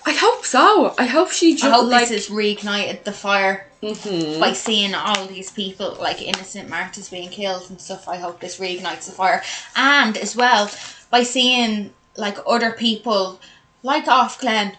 [0.04, 0.94] I hope so.
[0.98, 2.08] I hope she just I hope like.
[2.08, 4.40] this has reignited the fire Mhm.
[4.40, 8.08] by seeing all these people, like innocent martyrs being killed and stuff.
[8.08, 9.42] I hope this reignites the fire,
[9.76, 10.68] and as well
[11.10, 13.40] by seeing like other people,
[13.82, 14.74] like Ofglen,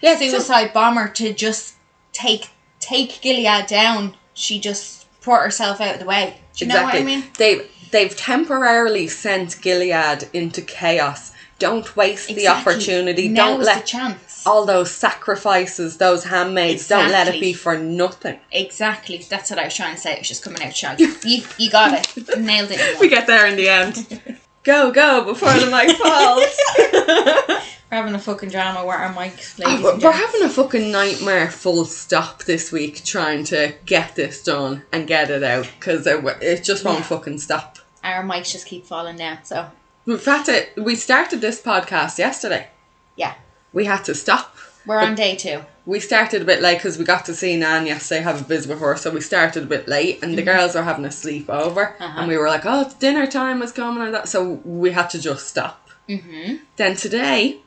[0.00, 1.74] yeah, so- suicide bomber, to just
[2.12, 2.50] take
[2.80, 4.14] take Gilead down.
[4.34, 6.38] She just put herself out of the way.
[6.56, 7.24] Do you know what I mean?
[7.38, 11.32] They they've temporarily sent Gilead into chaos.
[11.58, 13.26] Don't waste the opportunity.
[13.26, 14.46] Now don't let the chance.
[14.46, 18.38] all those sacrifices, those handmaids, don't let it be for nothing.
[18.52, 19.18] Exactly.
[19.28, 20.12] That's what I was trying to say.
[20.12, 21.00] It was just coming out sharp.
[21.24, 22.38] You, you got it.
[22.38, 23.00] Nailed it.
[23.00, 24.20] We get there in the end.
[24.64, 27.60] go, go before the mic falls.
[27.90, 30.92] We're having a fucking drama where our mic, ladies We're and we're having a fucking
[30.92, 36.06] nightmare full stop this week trying to get this done and get it out because
[36.06, 37.04] it, it just won't Yeah.
[37.04, 37.78] fucking stop.
[38.04, 39.38] Our mics just keep falling down.
[39.44, 39.70] So
[40.06, 42.68] In fact, it, we started this podcast yesterday.
[43.16, 43.34] Yeah.
[43.72, 44.54] We had to stop.
[44.88, 45.60] We're on day two.
[45.86, 48.68] We started a bit late because we got to see Nan yesterday, have a visit
[48.70, 51.92] with her, so we started a bit late, and the girls were having a sleepover,
[52.00, 52.14] Uh-huh.
[52.18, 55.08] and we were like, "Oh, it's dinner time is coming," and that, so we had
[55.10, 55.88] to just stop.
[56.08, 56.56] Mm-hmm.
[56.76, 57.58] Then today,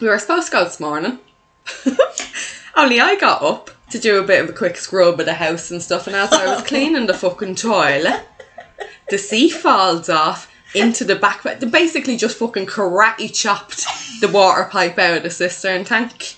[0.00, 1.18] we were supposed to go this morning.
[2.76, 5.70] Only I got up to do a bit of a quick scrub of the house
[5.70, 8.22] and stuff, and as I was cleaning the fucking toilet,
[9.10, 11.42] the sea falls off into the back.
[11.42, 13.84] They basically just fucking karate chopped
[14.22, 16.36] the water pipe out of the cistern tank.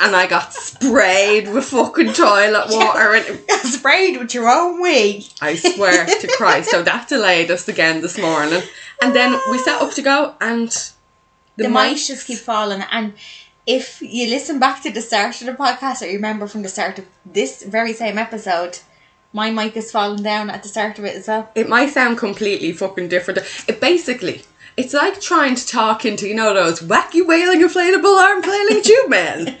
[0.00, 5.24] And I got sprayed with fucking toilet water, and Sprayed with your own wig.
[5.40, 6.70] I swear to Christ.
[6.70, 8.62] So that delayed us again this morning.
[9.02, 10.68] And then we set up to go, and
[11.56, 12.82] The, the, mics just keep falling.
[12.92, 13.14] And
[13.66, 16.68] if you listen back to the start of the podcast, or you remember from the
[16.68, 18.78] start of this very same episode,
[19.32, 21.50] my mic is falling down at the start of it as well.
[21.54, 23.40] it might sound completely fucking different.
[23.68, 24.42] It basically,
[24.78, 29.10] it's like trying to talk into, you know, those wacky wailing inflatable arm flailing tube
[29.10, 29.56] men.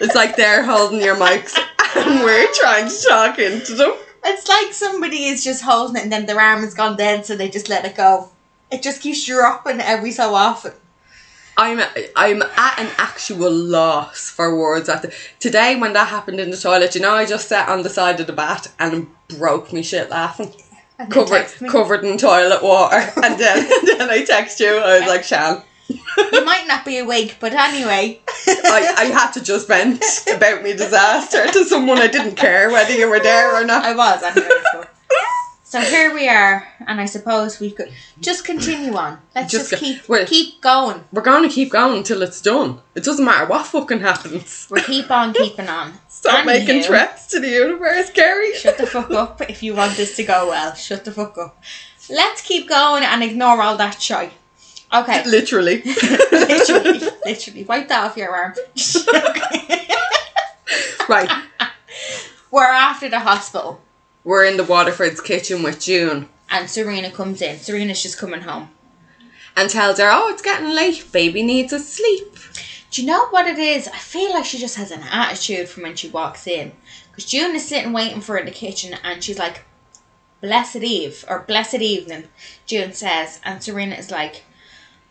[0.00, 1.56] it's like they're holding your mics
[1.94, 3.94] and we're trying to talk into them.
[4.24, 7.36] It's like somebody is just holding it and then their arm has gone dead, so
[7.36, 8.30] they just let it go.
[8.68, 10.72] It just keeps dropping every so often.
[11.56, 11.80] I'm
[12.16, 16.96] I'm at an actual loss for words after today when that happened in the toilet.
[16.96, 20.10] You know, I just sat on the side of the bath and broke me shit
[20.10, 20.52] laughing,
[21.06, 24.76] covered covered in toilet water, and then then I text you.
[24.78, 28.20] I was like, Shan, You might not be awake, but anyway.
[28.46, 30.02] I, I had to just vent
[30.34, 33.84] about me disaster to someone I didn't care whether you were there or not.
[33.84, 34.48] I was anyway.
[34.72, 34.84] So.
[35.68, 39.18] So here we are, and I suppose we could just continue on.
[39.34, 41.04] Let's Just just, keep we're- keep going.
[41.12, 42.80] We're gonna keep going until it's done.
[42.94, 44.66] It doesn't matter what fucking happens.
[44.70, 45.92] We keep on keeping on.
[46.08, 48.54] Stop making threats to the universe, Gary.
[48.54, 50.74] Shut the fuck up if you want this to go well.
[50.74, 51.62] Shut the fuck up.
[52.08, 54.32] Let's keep going and ignore all that shite.
[54.92, 55.22] Okay.
[55.26, 55.82] Literally.
[56.32, 57.64] literally, literally.
[57.64, 58.54] Wipe that off your arm.
[61.10, 61.30] right.
[62.50, 63.82] We're after the hospital.
[64.28, 66.28] We're in the Waterford's kitchen with June.
[66.50, 67.58] And Serena comes in.
[67.60, 68.68] Serena's just coming home.
[69.56, 71.10] and tells her, "Oh, it's getting late.
[71.10, 72.36] Baby needs a sleep."
[72.90, 73.88] Do you know what it is?
[73.88, 76.72] I feel like she just has an attitude from when she walks in.
[77.10, 79.62] Because June is sitting waiting for her in the kitchen and she's like,
[80.42, 82.24] Blessed Eve, or Blessed Evening,
[82.66, 83.40] June says.
[83.44, 84.42] And Serena is like,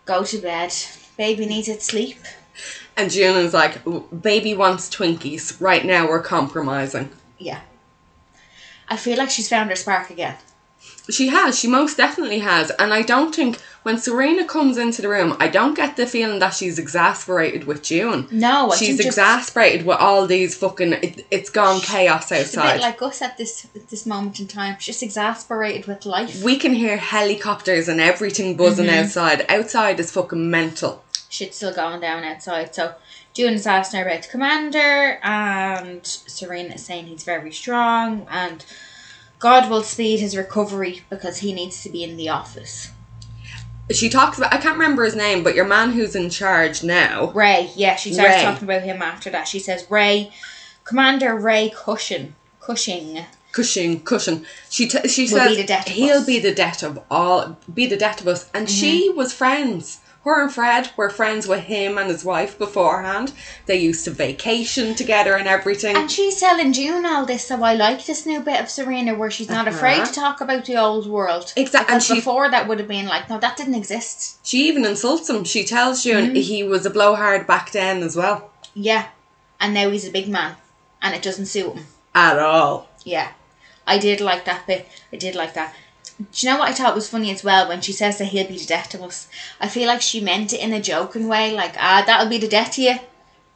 [0.05, 0.76] Go to bed.
[1.18, 2.20] Baby needs its sleep.
[2.95, 3.82] And June is like,
[4.22, 5.59] "Baby wants Twinkies.
[5.59, 7.09] Right now, we're compromising."
[7.39, 7.61] Yeah.
[8.89, 10.35] I feel like she's found her spark again.
[11.09, 11.57] She has.
[11.57, 12.69] She most definitely has.
[12.71, 16.39] And I don't think when Serena comes into the room, I don't get the feeling
[16.39, 18.27] that she's exasperated with June.
[18.29, 20.93] No, I She's exasperated with all these fucking.
[20.93, 22.73] It, it's gone chaos she's a outside.
[22.73, 24.75] bit like us at this at this moment in time.
[24.79, 26.43] She's just exasperated with life.
[26.43, 29.03] we can hear helicopters and everything buzzing Mm-hmm.
[29.05, 29.45] outside.
[29.49, 31.03] Outside is fucking mental.
[31.29, 32.75] shit's still going down outside.
[32.75, 32.95] So
[33.38, 38.65] June is asking her about the commander, and Serena is saying he's very strong, and
[39.38, 42.89] God will speed his recovery because he needs to be in the office.
[43.91, 44.51] She talks about.
[44.55, 47.29] I can't remember his name, but your man who's in charge now.
[47.29, 48.41] Ray, yeah, she starts Ray.
[48.41, 49.47] talking about him after that.
[49.47, 50.31] She says Ray,
[50.83, 53.23] Commander Ray Cushing, Cushing.
[53.51, 54.47] Cushing, Cushing.
[54.71, 56.17] She t- she Will says be the death of he'll us.
[56.21, 56.25] Mm-hmm.
[56.25, 58.49] be the death of all, be the death of us.
[58.51, 59.99] And she was friends.
[60.28, 63.32] Her and Fred were friends with him and his wife beforehand.
[63.65, 65.95] They used to vacation together and everything.
[65.95, 69.32] And she's telling June all this, so I like this new bit of Serena where
[69.32, 70.05] she's not afraid Uh-huh.
[70.07, 71.53] to talk about the old world.
[71.55, 71.93] Exactly.
[71.93, 74.45] and she- before that would have been like, no, that didn't exist.
[74.45, 75.45] she even insults him.
[75.45, 76.41] She tells June Mm.
[76.41, 78.49] he was a blowhard back then as well.
[78.73, 79.05] Yeah.
[79.61, 80.57] And now he's a big man.
[81.01, 81.88] And it doesn't suit him.
[82.13, 82.89] At all.
[83.05, 83.30] Yeah.
[83.88, 84.89] I did like that bit.
[85.13, 85.73] I did like that.
[86.20, 88.47] Do you know what I thought was funny as well when she says that he'll
[88.47, 89.28] be the death of us?
[89.61, 92.47] I feel like she meant it in a joking way, like, ah, that'll be the
[92.47, 92.95] death of you.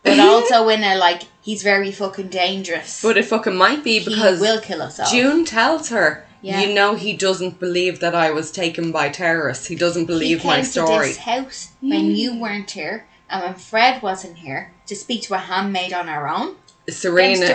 [0.04, 3.02] But also in a like, he's very fucking dangerous.
[3.02, 5.10] But it fucking might be he because will kill us all.
[5.10, 6.62] June tells her, Yeah.
[6.62, 9.66] you know, he doesn't believe that I was taken by terrorists.
[9.68, 11.08] He doesn't he believe came my to story.
[11.08, 15.38] this house when you weren't here and when Fred wasn't here to speak to a
[15.38, 16.58] handmaid on our own.
[16.90, 17.46] Serena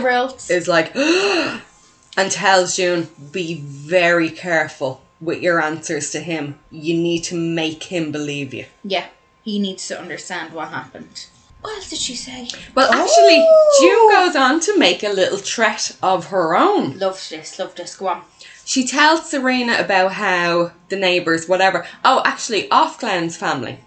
[0.49, 0.93] is like,
[2.17, 6.59] and tells June, be very careful with your answers to him.
[6.71, 8.67] You need to make him believe you.
[8.85, 9.07] Yeah.
[9.45, 11.27] He needs to understand what happened.
[11.61, 12.49] What else did she say?
[12.75, 13.79] Well, actually, oh!
[13.81, 16.99] June goes on to make a little threat of her own.
[16.99, 17.97] Love this, love this.
[17.97, 18.23] Go on.
[18.65, 21.87] She tells Serena about how the neighbours, whatever.
[22.05, 23.79] Oh, actually, Ofglen's family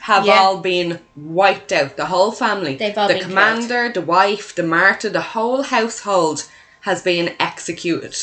[0.00, 0.38] have Yeah.
[0.38, 1.96] all been wiped out.
[1.96, 2.76] The whole family.
[2.76, 6.44] They've all the been commander, the wife, the Martha, the whole household
[6.82, 8.14] has been executed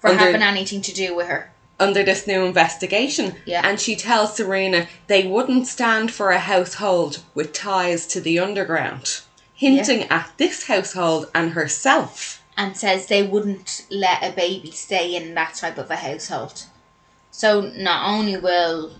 [0.00, 1.50] For Under- having anything to do with her.
[1.80, 3.36] under this new investigation.
[3.44, 3.66] Yeah.
[3.66, 9.20] And she tells Serena they wouldn't stand for a household with ties to the underground,
[9.54, 12.40] hinting at this household and herself.
[12.56, 16.64] and says they wouldn't let a baby stay in that type of a household.
[17.30, 18.92] So not only will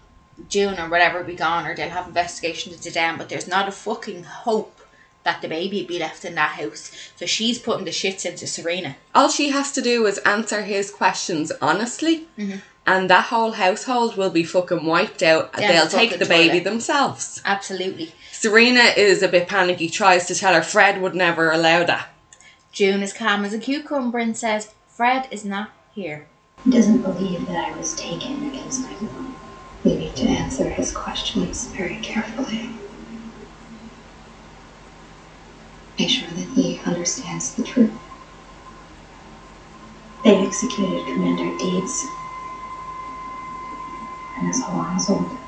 [0.48, 3.72] June or whatever be gone or they'll have investigations into them, but there's not a
[3.72, 4.80] fucking hope
[5.24, 6.90] that the baby be left in that house.
[7.16, 8.96] So she's putting the shits into Serena.
[9.14, 12.58] All she has to do is answer his questions honestly, Mm-hmm.
[12.86, 15.52] and that whole household will be fucking wiped out.
[15.52, 16.64] Down They'll the take fucking the baby toilet.
[16.64, 17.40] themselves.
[17.44, 18.12] Absolutely.
[18.32, 22.08] Serena is a bit panicky, tries to tell her Fred would never allow that.
[22.72, 26.26] June is calm as a cucumber and says, Fred is not here.
[26.64, 29.26] He doesn't believe that I was taken against my will.
[29.84, 32.70] We need to answer his questions very carefully.
[36.02, 37.92] Make sure that he understands the truth.
[40.24, 42.04] They executed Commander Deeds
[44.36, 45.38] and his whole household.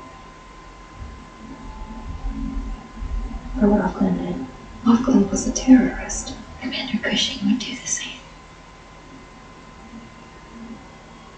[3.59, 4.45] For what Ofglen did.
[4.85, 6.33] Ofglen was a terrorist.
[6.61, 8.21] Commander Cushing would do the same.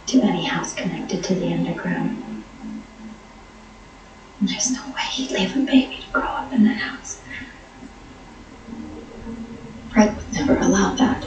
[0.06, 2.44] To any house connected to the underground.
[4.42, 7.18] There's no way he'd leave a baby to grow up in that house.
[9.98, 11.26] Fred would never allow that.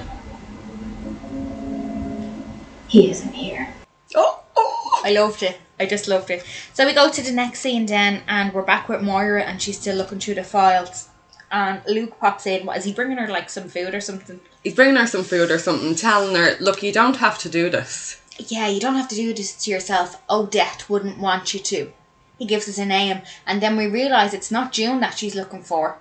[2.89, 3.69] He isn't here.
[4.15, 5.03] Oh, oh.
[5.05, 5.59] I loved it.
[5.79, 6.45] I just loved it.
[6.75, 9.81] So we go to the next scene then, and we're back with Moira, and she's
[9.81, 11.09] still looking through the files.
[11.51, 12.67] And Luke pops in.
[12.67, 13.27] What is he bringing her?
[13.27, 14.41] Like some food or something?
[14.63, 17.71] He's bringing her some food or something, telling her, look, you don't have to do
[17.71, 18.21] this.
[18.39, 20.23] Yeah, you don't have to do this to yourself.
[20.31, 21.93] Odette wouldn't want you to.
[22.39, 25.63] He gives us a name, and then we realise it's not June that she's looking
[25.63, 25.99] for.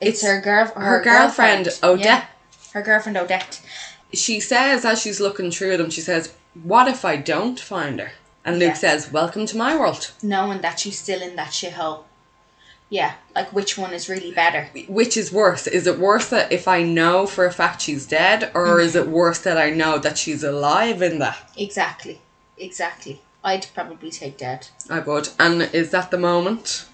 [0.00, 2.04] It's, It's her girl, her girlfriend, Odette.
[2.04, 2.24] Yeah,
[2.74, 3.62] her girlfriend Odette.
[4.12, 8.12] She says, as she's looking through them, she says, what if I don't find her?
[8.44, 8.74] And Luke Yeah.
[8.74, 10.10] says, welcome to my world.
[10.22, 12.04] knowing that she's still in that shithole.
[12.90, 14.68] Yeah, like which one is really better?
[14.88, 15.66] Which is worse?
[15.66, 18.86] Is it worse that if I know for a fact she's dead, or mm-hmm.
[18.86, 21.50] is it worse that I know that she's alive in that?
[21.56, 22.20] Exactly,
[22.58, 23.20] exactly.
[23.42, 24.68] I'd probably take dead.
[24.90, 25.30] I would.
[25.38, 26.86] And is that the moment?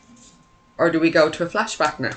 [0.79, 2.13] Or do we go to a flashback now?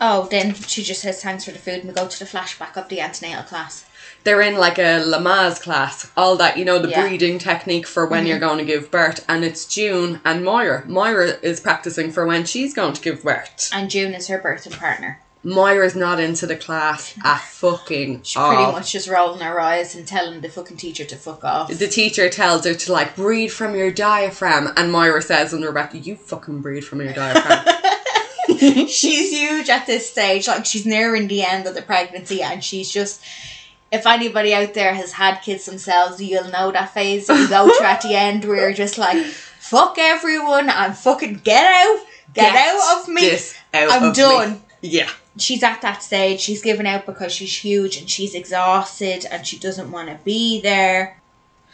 [0.00, 2.76] Oh, then she just says thanks for the food, and we go to the flashback
[2.76, 3.86] of the antenatal class.
[4.24, 6.98] They're in like a Lamaze class, all that, you know, the Yeah.
[6.98, 7.08] Mm-hmm.
[7.08, 10.84] breeding technique for when you're going to give birth, and it's June and Moira.
[10.86, 13.70] Moira is practicing for when she's going to give birth.
[13.72, 15.20] And June is her birthing partner.
[15.44, 18.52] Moira's not into the class at fucking She's all.
[18.52, 21.68] pretty much just rolling her eyes and telling the fucking teacher to fuck off.
[21.72, 25.94] The teacher tells her to like breathe from your diaphragm, and Moira says her breath,
[25.94, 27.64] "You fucking breathe from your diaphragm."
[28.88, 30.48] she's huge at this stage.
[30.48, 33.22] Like she's nearing the end of the pregnancy, and she's just.
[33.92, 37.86] If anybody out there has had kids themselves, you'll know that phase you go through
[37.86, 42.04] at the end where you're just like, "Fuck everyone I'm fucking get out,
[42.34, 43.38] get, out of me."
[43.72, 44.22] Out I'm of me.
[44.22, 44.60] done.
[44.80, 45.08] Yeah.
[45.38, 46.40] She's at that stage.
[46.40, 50.60] She's given out because she's huge and she's exhausted and she doesn't want to be
[50.60, 51.20] there.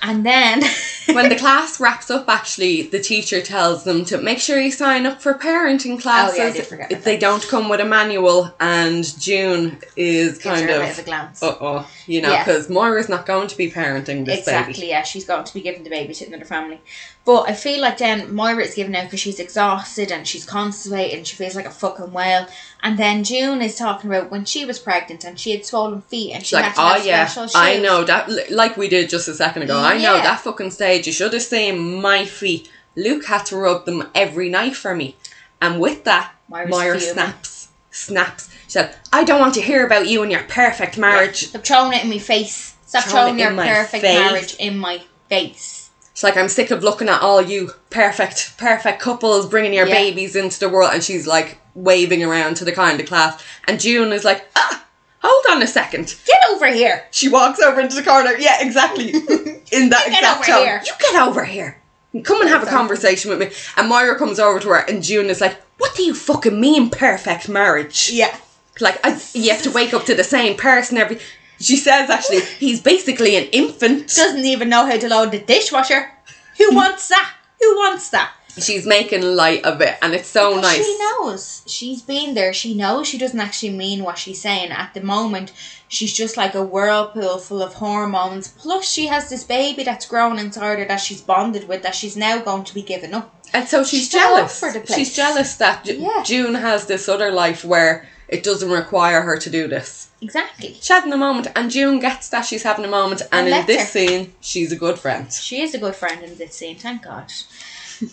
[0.05, 0.63] And then
[1.13, 5.07] when the class wraps up, actually, the teacher tells them to make sure you sign
[5.07, 6.39] up for parenting classes.
[6.39, 10.39] Oh, yeah, I did forget about they don't come with a manual, and June is
[10.39, 11.43] gives kind of of a glance.
[11.43, 12.45] uh oh, you know, Yeah.
[12.45, 14.39] because Moira's not going to be parenting this baby.
[14.39, 14.87] exactly, baby.
[14.89, 16.81] yeah, she's going to be giving the baby to another family.
[17.25, 21.19] But I feel like then Moira is giving out because she's exhausted and she's constipated
[21.19, 22.49] and she feels like a fucking whale.
[22.83, 26.33] And then June is talking about when she was pregnant and she had swollen feet
[26.35, 27.47] and she like, had to oh have yeah.
[27.55, 28.51] I know that.
[28.51, 29.79] Like we did just a second ago.
[29.93, 30.23] I know Yeah.
[30.23, 31.07] that fucking stage.
[31.07, 32.69] You should have seen my feet.
[32.97, 35.17] Luke had to rub them every night for me,
[35.61, 36.67] and with that, Moira
[36.99, 37.01] fuming.
[37.01, 38.49] snaps, snaps.
[38.67, 41.93] She said, "I don't want to hear about you and your perfect marriage." Stop throwing
[41.95, 42.75] it in my face.
[42.87, 44.19] Stop Throwing throwing your perfect face.
[44.19, 45.89] marriage in my face.
[46.15, 49.95] She's like, "I'm sick of looking at all you perfect, perfect couples bringing your Yeah.
[49.95, 53.81] babies into the world," and she's like waving around to the kind of class, and
[53.81, 54.83] June is like, "Ah,
[55.23, 56.15] hold on a second.
[56.27, 57.05] Get over here.
[57.11, 58.33] She walks over into the corner.
[58.37, 59.11] Yeah, exactly.
[59.73, 60.65] In that You get exact over tone.
[60.67, 60.83] here.
[60.85, 61.79] You get over here.
[62.25, 63.51] Come and have a conversation with me.
[63.77, 66.91] And Moira comes over to her, and June is like, "What do you fucking mean,
[66.91, 68.11] perfect marriage?
[68.13, 68.37] Yeah.
[68.81, 71.19] Like, I, you have to wake up to the same person every."
[71.59, 76.11] She says, "Actually, he's basically an infant." Doesn't even know how to load the dishwasher.
[76.59, 77.33] Who wants that?
[77.61, 78.31] Who wants that?
[78.59, 80.85] She's making light of it, and it's so But nice.
[80.85, 81.63] She knows.
[81.67, 82.53] She's been there.
[82.53, 84.71] She knows she doesn't actually mean what she's saying.
[84.73, 85.53] At the moment,
[85.89, 88.49] she's just like a whirlpool full of hormones.
[88.49, 92.17] Plus, she has this baby that's grown inside her that she's bonded with that she's
[92.17, 93.35] now going to be giving up.
[93.55, 94.63] And so she's, She's jealous.
[94.63, 94.99] over the place.
[94.99, 96.23] She's jealous that Yeah.
[96.23, 100.09] June has this other life where it doesn't require her to do this.
[100.23, 100.75] Exactly.
[100.75, 103.67] She's having a moment, and June gets that she's having a moment, and, And in
[103.67, 103.87] this her.
[104.07, 105.31] scene, she's a good friend.
[105.33, 107.31] She is a good friend in this scene, thank God.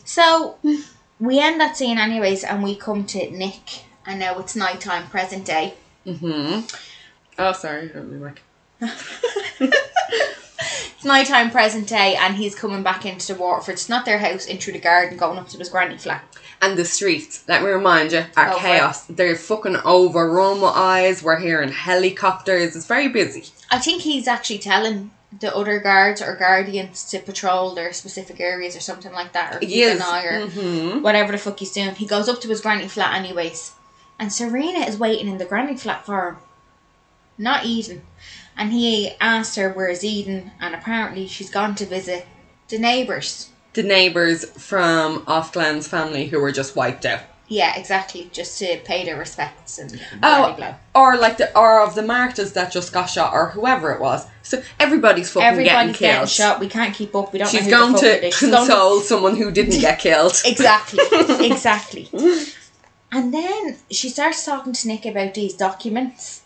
[0.06, 0.58] So,
[1.20, 5.46] we end that scene anyways, and we come to Nick, and now it's nighttime, present
[5.46, 5.74] day.
[6.06, 6.66] Mm-hmm.
[7.38, 7.90] Oh, sorry.
[7.90, 8.42] I don't like.
[11.00, 13.76] It's nighttime, present day, and he's coming back into the Waterford.
[13.76, 16.26] It's not their house, in through the garden, going up to his granny flat.
[16.62, 18.60] And the streets, let me remind you, are Over.
[18.60, 19.06] chaos.
[19.06, 21.24] They're fucking overrun with eyes.
[21.24, 22.76] We're hearing helicopters.
[22.76, 23.46] It's very busy.
[23.72, 28.76] I think he's actually telling the other guards or guardians to patrol their specific areas
[28.76, 31.02] or something like that, or keep an eye, or Mm-hmm.
[31.02, 31.94] whatever the fuck he's doing.
[31.96, 33.74] He goes up to his granny flat anyways,
[34.18, 36.38] and Serena is waiting in the granny flat for him,
[37.38, 38.02] not Eden.
[38.58, 42.26] And he asks her where's Eden, and apparently she's gone to visit
[42.68, 43.50] the neighbours.
[43.74, 47.22] The neighbours from Ofglen's family who were just wiped out.
[47.52, 50.76] Yeah, exactly, just to pay their respects and Oh, blah.
[50.93, 54.26] or like the or of the Marthas that just got shot, or whoever it was.
[54.43, 56.30] So everybody's fucking Everybody's getting getting, killed.
[56.30, 56.60] shot.
[56.60, 57.34] We can't keep up.
[57.34, 58.38] We don't She's know who going the fuck to is.
[58.38, 60.36] She's going to- console someone who didn't get killed.
[60.45, 61.00] Exactly,
[61.45, 62.08] exactly.
[63.12, 66.41] And then she starts talking to Nick about these documents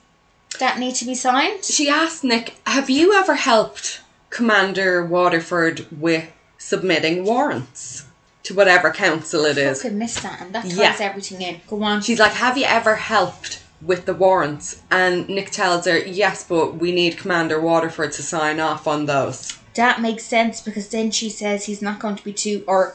[0.59, 1.65] that need to be signed.
[1.65, 3.99] She asked Nick, "Have you ever helped
[4.29, 8.05] Commander Waterford with submitting warrants
[8.43, 10.95] to whatever council it is?" Fucking missed that, and that ties Yeah.
[10.99, 11.61] everything in.
[11.67, 12.01] Go on.
[12.01, 16.75] She's like, "Have you ever helped with the warrants?" And Nick tells her, "Yes, but
[16.75, 21.29] we need Commander Waterford to sign off on those." that makes sense because then she
[21.29, 22.93] says he's not going to be too, or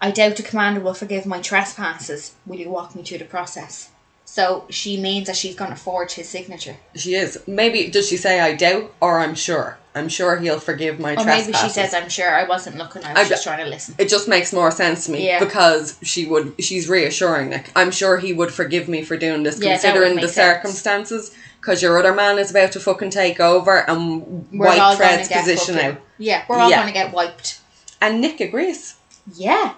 [0.00, 2.32] I doubt the commander will forgive my trespasses.
[2.46, 3.88] Will you walk me through the process?
[4.30, 6.76] So she means that she's going to forge his signature.
[6.94, 7.38] She is.
[7.46, 9.78] Maybe does she say I doubt or I'm sure?
[9.94, 13.14] I'm sure he'll forgive my Or maybe she says, I'm sure I wasn't looking, I
[13.14, 13.94] was I- just trying to listen.
[13.98, 15.40] it just makes more sense to me Yeah.
[15.40, 17.72] because she would she's reassuring Nick.
[17.74, 20.34] I'm sure he would forgive me for doing this Yeah, considering the sense.
[20.34, 24.76] circumstances because your other man is about to fucking take over and We're all white
[24.78, 26.00] gonna threads get position fucking- out.
[26.18, 26.76] Yeah, we're all Yeah.
[26.82, 27.58] going to get wiped.
[28.00, 28.94] And Nick agrees.
[29.34, 29.72] Yeah.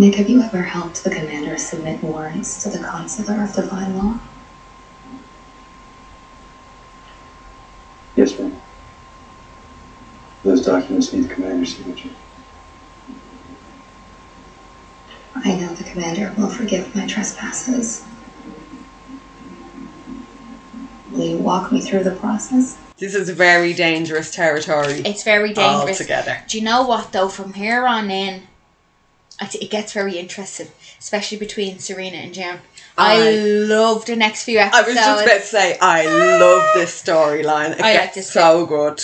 [0.00, 4.18] Nick, have you ever helped the commander submit warrants to the consular of divine law?
[8.16, 8.58] Yes, ma'am.
[10.42, 12.08] Those documents need the commander's signature.
[15.34, 18.02] I know the commander will forgive my trespasses.
[21.10, 22.78] Will you walk me through the process?
[22.96, 26.00] This is very dangerous territory It's very dangerous.
[26.00, 26.38] altogether.
[26.48, 27.28] Do you know what though?
[27.28, 28.49] From here on in, I th-
[29.40, 30.68] it gets very interesting,
[30.98, 32.58] especially between Serena and June.
[32.98, 34.84] I, I- love the next few episodes.
[34.84, 37.72] I was just about to say I love this storyline.
[37.72, 39.02] It I like this so good.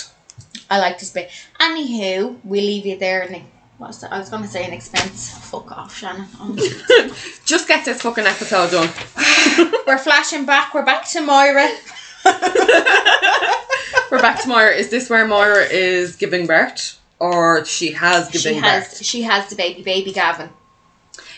[0.68, 1.30] I like this bit.
[1.60, 3.22] Anywho, we leave you there.
[3.22, 3.42] And
[3.78, 4.12] what's that?
[4.12, 5.30] I was gonna say an expense.
[5.50, 6.26] Fuck off, Shannon.
[6.40, 6.54] Oh.
[7.44, 8.90] Just get this fucking episode done.
[9.86, 10.74] we're flashing back.
[10.74, 11.68] We're back to Moira.
[14.10, 14.74] We're back to Moira.
[14.74, 16.98] Is this where Moira is giving birth?
[17.18, 18.88] Or she has She given has.
[18.88, 19.04] birth?
[19.04, 19.82] She has the baby.
[19.82, 20.50] Baby Gavin.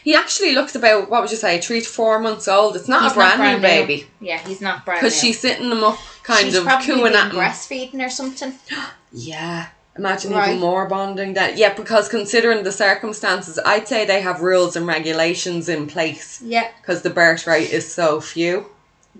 [0.02, 2.76] He actually looks about, what would you say, three to four months old.
[2.76, 4.06] It's not He's a brand, not new baby.
[4.20, 7.14] Yeah, he's not brand Because she's sitting him up, kind She's of probably cooing been
[7.14, 7.36] at him.
[7.38, 8.54] breastfeeding or something.
[9.12, 9.66] Yeah.
[9.96, 10.48] Imagine Right.
[10.50, 11.56] even more bonding that.
[11.56, 16.68] Yeah, because considering the circumstances, I'd say they have rules and regulations in place Yeah.
[16.80, 18.66] because the birth rate is so few.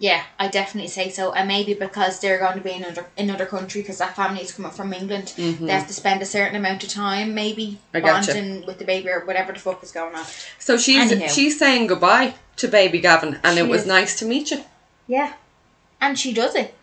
[0.01, 1.33] Yeah, I definitely say so.
[1.33, 4.71] And maybe because they're going to be in another another country because that family's coming
[4.71, 8.07] from England, they have to spend a certain amount of time maybe Mm-hmm.
[8.07, 10.25] Bonding with the baby or whatever the fuck is going on.
[10.61, 11.27] So she's Anyhow.
[11.29, 13.87] she's saying goodbye to baby Gavin, and She it was is.
[13.89, 14.63] nice to meet you.
[15.09, 15.33] Yeah.
[16.01, 16.75] And she does it.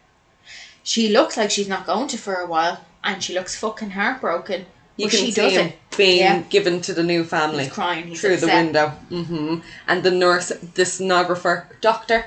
[0.83, 4.65] She looks like she's not going to for a while, and she looks fucking heartbroken.
[4.97, 5.77] You but can she see him it.
[5.97, 6.41] being Yeah.
[6.49, 8.07] given to the new family He's crying.
[8.07, 8.63] He's through the upset.
[8.65, 8.87] window.
[9.09, 12.25] hmm And the nurse, the sonographer, doctor,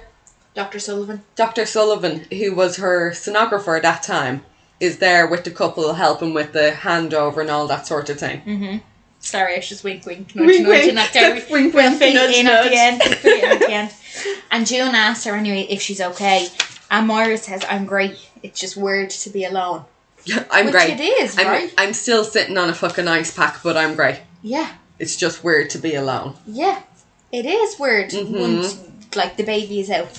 [0.58, 0.80] Dr.
[0.80, 1.22] Sullivan.
[1.36, 1.64] Dr.
[1.66, 4.44] Sullivan, who was her sonographer at that time,
[4.80, 8.40] is there with the couple helping with the handover and all that sort of thing.
[8.40, 8.78] Mm-hmm.
[9.20, 10.88] Sorry, I just wink, wink, nudge, Wink, nudge, wink.
[10.88, 11.44] and that Gary.
[11.50, 12.70] Wink, wink, fit nudge, in at nudge.
[12.72, 13.02] the end.
[13.02, 13.90] Fit in at the end.
[14.50, 16.48] And June asked her anyway if she's okay,
[16.90, 18.16] and Moira says, "I'm great.
[18.42, 19.84] It's just weird to be alone."
[20.50, 20.98] I'm Which great.
[20.98, 21.72] it is, I'm, right?
[21.78, 24.20] I'm still sitting on a fucking ice pack, but I'm great.
[24.42, 26.34] Yeah, It's just weird to be alone.
[26.46, 26.82] yeah,
[27.30, 28.40] it is weird Mhm.
[28.40, 28.76] once
[29.14, 30.18] like the baby is out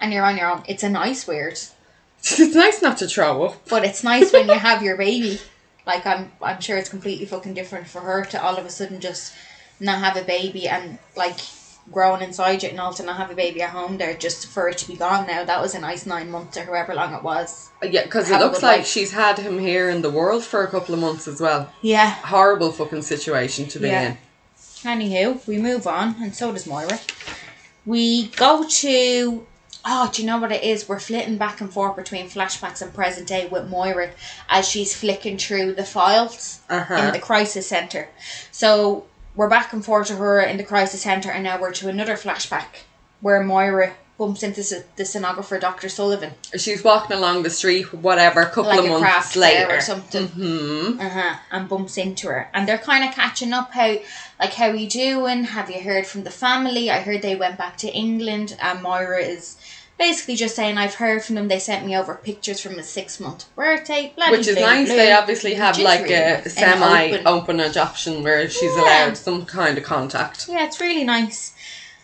[0.00, 0.62] and you're on your own.
[0.68, 1.54] It's a nice weird,
[2.22, 3.68] It's nice not to throw up.
[3.68, 5.40] but it's nice when you have your baby.
[5.86, 9.00] Like I'm, I'm sure it's completely fucking different for her to all of a sudden
[9.00, 9.34] just
[9.80, 11.36] not have a baby and like
[11.92, 14.70] growing inside you and all to not have a baby at home there just for
[14.70, 15.44] it to be gone now.
[15.44, 17.68] That was a nice nine months or however long it was.
[17.82, 18.86] Yeah, because it Have a looks good like life.
[18.86, 21.70] she's had him here in the world for a couple of months as well.
[21.82, 22.08] Yeah.
[22.10, 24.02] Horrible fucking situation to be Yeah.
[24.12, 24.18] in.
[24.84, 26.98] Anywho, we move on, and so does Moira.
[27.86, 29.46] We go to.
[29.86, 30.88] Oh, do you know what it is?
[30.88, 34.10] We're flitting back and forth between flashbacks and present day with Moira
[34.48, 36.94] as she's flicking through the files Uh-huh.
[36.94, 38.08] in the crisis center.
[38.50, 39.04] So
[39.36, 42.14] we're back and forth to her in the crisis center, and now we're to another
[42.16, 42.84] flashback
[43.20, 44.62] where Moira bumps into
[44.94, 45.88] the sonographer, Dr.
[45.88, 49.76] Sullivan, She's walking along the street, whatever, a couple like of a months later.
[49.76, 50.28] or something.
[50.28, 53.96] hmm uh-huh, and bumps into her and they're kind of catching up how
[54.38, 57.58] like how are you doing have you heard from the family i heard they went
[57.58, 59.56] back to england and moira is
[59.98, 63.20] basically just saying i've heard from them they sent me over pictures from a six
[63.20, 64.88] month birthday Which is nice.
[64.88, 66.54] They obviously have like really a nice.
[66.54, 68.82] Semi open- open adoption where she's Yeah.
[68.82, 70.46] allowed some kind of contact.
[70.48, 71.54] yeah it's really nice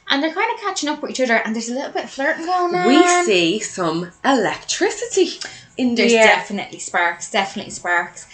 [0.08, 2.10] and they're kind of catching up with each other and there's a little bit of
[2.10, 5.40] flirting going on We see some electricity
[5.76, 8.26] in There's the definitely sparks, definitely sparks.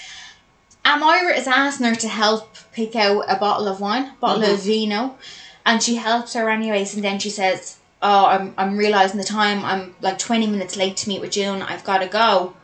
[0.85, 4.55] And Moira is asking her to help pick out a bottle of wine, bottle Mm-hmm.
[4.55, 5.19] of vino,
[5.65, 6.95] and she helps her anyways.
[6.95, 7.77] And then she says,
[8.09, 9.65] "Oh, I'm I'm realizing the time.
[9.65, 11.61] I'm like 20 minutes late to meet with June.
[11.63, 12.55] I've got to go.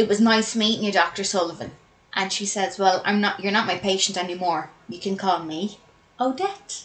[0.00, 1.72] It was nice meeting you, Doctor Sullivan."
[2.18, 3.40] And she says, "Well, I'm not.
[3.40, 4.70] You're not my patient anymore.
[4.88, 5.78] You can call me
[6.20, 6.84] Odette."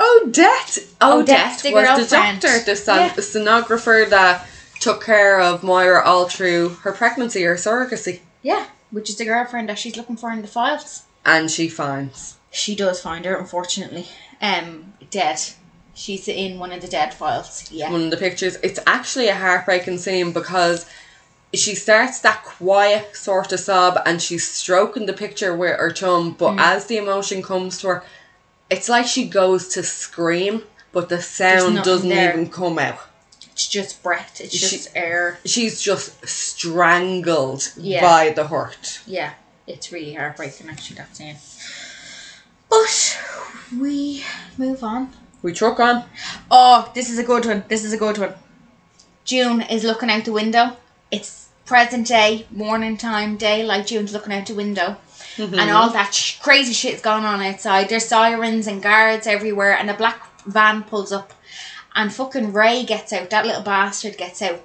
[0.00, 0.78] Odette.
[1.00, 3.14] Odette, Odette the was the doctor, the, son- Yeah.
[3.14, 4.46] sonographer that
[4.80, 8.20] took care of Moira all through her pregnancy or surrogacy.
[8.42, 11.04] Yeah, which is the girlfriend that she's looking for in the files.
[11.24, 12.36] And she finds.
[12.50, 14.06] She does find her, unfortunately.
[14.40, 15.40] Um, dead.
[15.98, 17.68] She's in one of the dead files.
[17.72, 17.90] Yeah.
[17.90, 18.56] one of the pictures.
[18.62, 20.84] It's actually a heartbreaking scene because
[21.54, 26.32] she starts that quiet sort of sob and she's stroking the picture with her thumb,
[26.38, 26.60] but Mm.
[26.60, 28.04] as the emotion comes to her,
[28.68, 32.30] it's like she goes to scream, but the sound doesn't there.
[32.32, 32.98] even come out.
[33.52, 34.38] It's just breath.
[34.40, 35.38] It's She- just air.
[35.46, 38.02] She's just strangled Yeah.
[38.02, 39.00] by the hurt.
[39.06, 39.30] Yeah.
[39.66, 41.38] It's really heartbreaking, actually, that scene.
[42.68, 43.18] But
[43.78, 44.24] we
[44.58, 45.12] move on.
[45.46, 46.02] We truck on.
[46.50, 47.62] Oh, this is a good one.
[47.68, 48.34] This is a good one.
[49.24, 50.76] June is looking out the window.
[51.12, 53.86] It's present day, morning time, day, daylight.
[53.86, 54.96] June's looking out the window.
[55.36, 55.54] Mm-hmm.
[55.56, 57.88] And all that sh- crazy shit's going on outside.
[57.88, 61.32] There's sirens and guards everywhere, and a black van pulls up.
[61.94, 64.60] And fucking Ray gets out, that little bastard gets out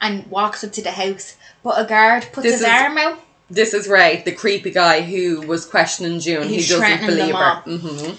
[0.00, 1.36] and walks up to the house.
[1.64, 3.18] But a guard puts This his is- arm out.
[3.50, 6.44] This is Ray, the creepy guy who was questioning June.
[6.46, 7.42] He's he doesn't believe her.
[7.42, 7.62] all.
[7.62, 8.14] Mm-hmm.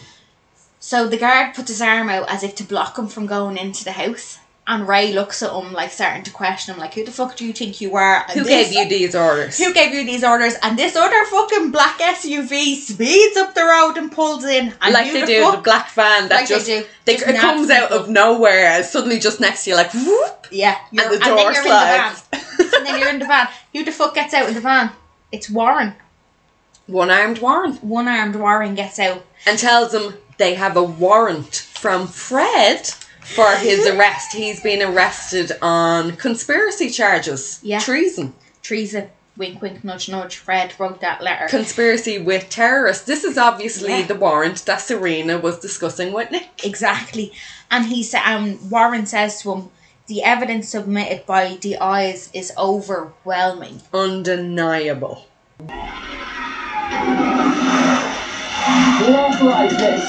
[0.84, 3.84] So the guard puts his arm out as if to block him from going into
[3.84, 4.39] the house.
[4.67, 7.45] And Ray looks at him like starting to question him, like, who the fuck do
[7.45, 8.23] you think you are?
[8.27, 9.57] And Who this- gave you these orders?
[9.57, 10.55] Who gave you these orders?
[10.63, 14.73] And this other fucking black SUV speeds up the road and pulls in.
[14.82, 16.84] And like they the do fuck- the black van that Like they just, do.
[17.05, 20.47] they- Just it comes out of nowhere and suddenly just next to you like whoop
[20.51, 20.77] Yeah.
[20.91, 22.23] and the door you're slides.
[22.32, 22.73] In the van.
[22.77, 23.47] and then you're in the van.
[23.73, 24.91] Who the fuck gets out of the van?
[25.32, 25.95] It's Warren.
[26.88, 29.23] One armed Warren One armed Warren gets out.
[29.45, 32.88] and tells them they have a warrant from Fred
[33.36, 34.34] for his arrest.
[34.34, 37.80] He's been arrested on conspiracy charges, Yeah.
[37.80, 38.34] treason,
[38.64, 39.10] Treason.
[39.38, 40.36] Wink, wink, nudge, nudge.
[40.36, 41.48] Fred wrote that letter.
[41.48, 43.06] conspiracy with terrorists.
[43.06, 44.08] This is obviously Yeah.
[44.08, 46.50] the warrant that Serena was discussing with Nick.
[46.64, 47.32] Exactly.
[47.70, 49.70] And he said, um, Warren says to him,
[50.08, 53.82] the evidence submitted by the eyes is overwhelming.
[53.94, 55.26] Undeniable.
[59.02, 60.06] Who authorized this?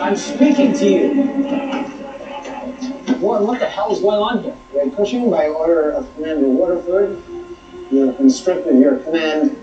[0.00, 1.08] I'm speaking to you.
[3.18, 4.56] Warren, what the hell is going on here?
[4.72, 7.20] Ray Cushing, by order of Commander Waterford,
[7.90, 9.56] you have instructed your command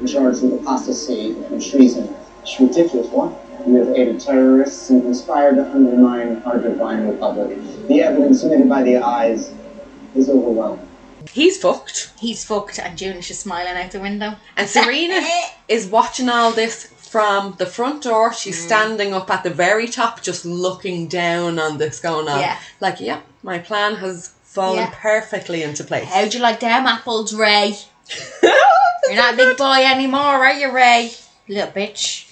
[0.00, 2.16] in charge of apostasy and treason.
[2.40, 3.38] It's ridiculous, what?
[3.66, 7.58] You have aided terrorists and conspired to undermine our divine republic.
[7.88, 9.52] The evidence submitted by the eyes
[10.14, 10.88] is overwhelming.
[11.30, 12.12] He's fucked.
[12.18, 14.36] He's fucked, and June is just smiling out the window.
[14.56, 15.20] And Serena
[15.68, 18.32] is watching all this from the front door.
[18.32, 18.66] She's Mm.
[18.66, 22.40] standing up at the very top, just looking down on this going on.
[22.40, 22.56] Yeah.
[22.80, 24.90] Like, yeah, my plan has fallen Yeah.
[25.10, 26.08] perfectly into place.
[26.08, 27.78] How'd you like them apples, Ray?
[28.42, 31.12] You're not a big boy anymore, are you, Ray?
[31.46, 32.24] Little bitch.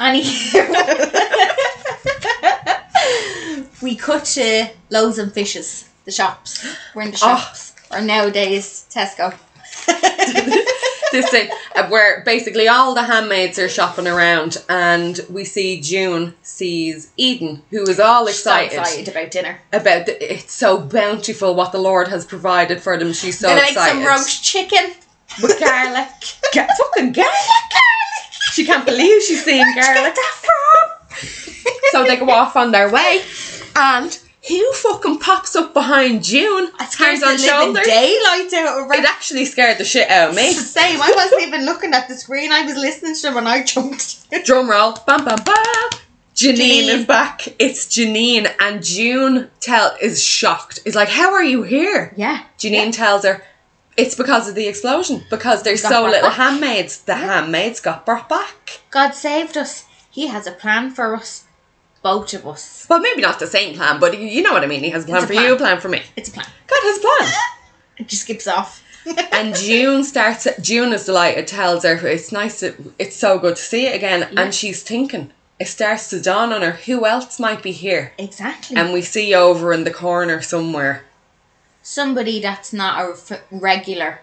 [0.00, 0.22] Any.
[3.82, 6.64] we cut to loaves and fishes, the shops.
[6.94, 7.72] We're in the shops.
[7.90, 9.34] Or nowadays, Tesco.
[11.14, 16.34] this thing uh, where basically all the handmaids are shopping around, and we see June
[16.42, 19.58] sees Eden, who is all She's so excited, excited about dinner.
[19.72, 23.12] about the, it's so bountiful what the Lord has provided for them.
[23.12, 24.92] She's so Gonna make some roast chicken
[25.42, 26.08] with garlic.
[26.52, 27.32] Ga- fucking garlic.
[28.52, 30.16] She can't believe she's seeing garlic.
[31.90, 33.22] so they go off on their way,
[33.76, 34.18] and
[34.48, 36.68] who fucking pops up behind June?
[36.88, 37.82] Scares hands on the living shoulder.
[37.82, 38.90] daylight out of.
[38.92, 40.48] It actually scared the shit out of me.
[40.48, 41.00] It's the same.
[41.00, 42.52] I wasn't even looking at the screen.
[42.52, 44.26] I was listening to them and I jumped.
[44.44, 45.90] Drum roll, bam bam bam.
[46.34, 46.88] Janine, Janine.
[46.88, 47.46] is back.
[47.60, 50.80] It's Janine, and June tell is shocked.
[50.84, 52.42] Is like, "How are you here?" Yeah.
[52.58, 53.42] Janine tells her,
[53.96, 55.22] "It's because of the explosion.
[55.30, 57.02] Because there's Got so little back." handmaids.
[57.02, 58.80] The handmaids got brought back.
[58.90, 59.84] God saved us.
[60.10, 61.44] He has a plan for us.
[62.04, 62.86] Both of us.
[62.88, 64.84] Well, maybe not the same plan, but you know what I mean.
[64.84, 65.44] He has a plan a for plan.
[65.46, 66.02] you, a plan for me.
[66.16, 66.46] It's a plan.
[66.68, 67.32] God has a plan.
[67.96, 68.82] It just skips off.
[69.32, 70.48] and June starts.
[70.60, 71.46] June is delighted.
[71.46, 72.60] Tells her it's nice.
[72.60, 74.28] To, it's so good to see it again.
[74.32, 74.42] Yeah.
[74.42, 75.30] And she's thinking.
[75.60, 76.72] It starts to dawn on her.
[76.72, 78.12] Who else might be here?
[78.18, 78.76] Exactly.
[78.76, 81.04] And we see over in the corner somewhere
[81.86, 84.20] Somebody that's not a regular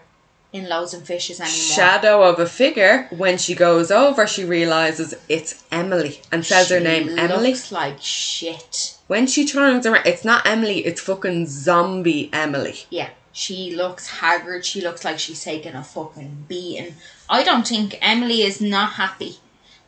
[0.52, 1.56] in Loaves and Fishes anymore.
[1.56, 3.08] shadow of a figure.
[3.10, 7.50] When she goes over, she realizes it's Emily and says her She name Emily.
[7.50, 8.98] Looks like shit.
[9.06, 10.80] When she turns around, it's not Emily.
[10.80, 12.84] It's fucking zombie Emily.
[12.90, 13.10] Yeah.
[13.34, 14.66] She looks haggard.
[14.66, 16.96] She looks like she's taken a fucking beating.
[17.30, 19.38] I don't think Emily is not happy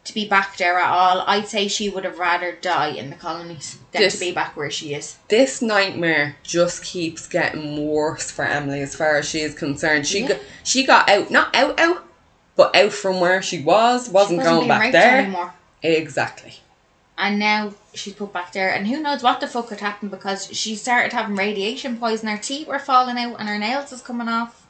[0.05, 1.25] to be back there at all.
[1.27, 4.57] I'd say she would have rather die in the colonies than This- to be back
[4.57, 5.17] where she is.
[5.29, 10.07] This nightmare just keeps getting worse for Emily as far as she is concerned.
[10.07, 10.29] She Yeah.
[10.29, 12.05] got, she got out, not out out,
[12.57, 14.09] but out from where she was.
[14.09, 15.55] Wasn't, Wasn't going back there anymore.
[15.83, 16.61] Exactly.
[17.17, 20.49] And now she's put back there, and who knows what the fuck had happened because
[20.53, 22.29] she started having radiation poison.
[22.29, 24.64] Her teeth were falling out, and her nails was coming off.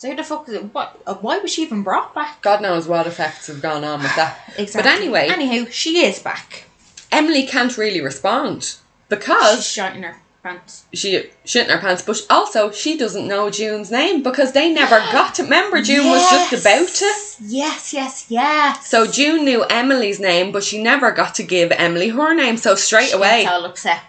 [0.00, 0.48] So who the fuck?
[0.48, 0.64] is it?
[0.74, 0.98] What?
[1.06, 2.40] uh, Why was she even brought back?
[2.40, 4.38] God knows what effects have gone on with that.
[4.58, 4.82] Exactly.
[4.82, 6.64] But anyway, anywho, she is back.
[7.12, 8.76] Emily can't really respond
[9.10, 10.86] because She's shot in her pants.
[10.94, 14.96] she shit in her pants, but also she doesn't know June's name because they never
[15.12, 15.42] got to.
[15.42, 17.12] Remember, June was just about to.
[17.42, 18.88] Yes, yes, yes.
[18.88, 22.56] So June knew Emily's name, but she never got to give Emily her name.
[22.56, 24.00] So straight She away, all upset.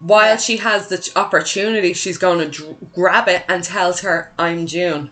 [0.00, 4.66] While she has the opportunity, she's going to dr- grab it and tells her, "I'm
[4.66, 5.10] June."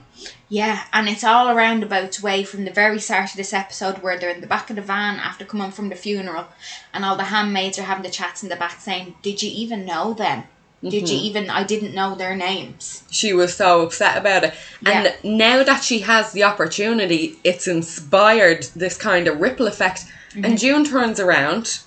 [0.48, 4.18] Yeah, and it's all around about way from the very start of this episode where
[4.18, 6.46] they're in the back of the van after coming from the funeral,
[6.92, 9.84] and all the handmaids are having the chats in the back saying, "Did you even
[9.84, 10.44] know them?
[10.82, 11.22] Did you Mhm.
[11.22, 11.50] even?
[11.50, 14.54] I didn't know their names." She was so upset about it,
[14.86, 20.04] and now that she has the opportunity, it's inspired this kind of ripple effect.
[20.32, 20.44] Mhm.
[20.46, 21.80] And June turns around.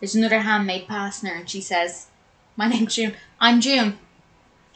[0.00, 2.06] There's another handmaid passing her, and she says,
[2.56, 3.14] "My name's June.
[3.40, 3.98] I'm June."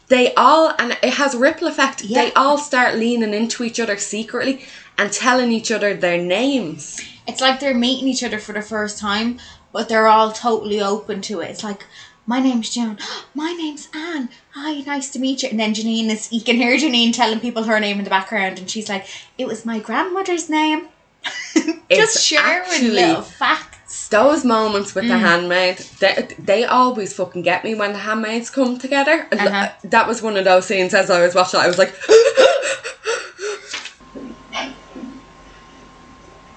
[0.09, 2.05] They all, and it has ripple effect.
[2.05, 2.23] Yeah.
[2.27, 4.65] They all start leaning into each other secretly
[4.97, 7.01] and telling each other their names.
[7.27, 9.39] It's like they're meeting each other for the first time,
[9.73, 11.51] but they're all totally open to it.
[11.51, 11.85] It's like,
[12.25, 12.99] my name's June.
[13.35, 14.29] My name's Anne.
[14.53, 15.49] Hi, nice to meet you.
[15.51, 18.59] And then Janine is, you can hear Janine telling people her name in the background,
[18.59, 19.07] and she's like,
[19.39, 20.89] it was my grandmother's name.
[21.89, 23.76] It's Just sharing actually- little facts.
[24.11, 25.21] Those moments with the Mm.
[25.21, 29.27] handmaid, they, they always fucking get me when the handmaids come together.
[29.33, 29.69] Uh-huh.
[29.85, 31.93] That was one of those scenes as I was watching it, I was like,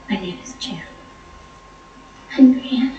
[0.10, 0.82] My name is June.
[2.38, 2.99] I'm Brianna.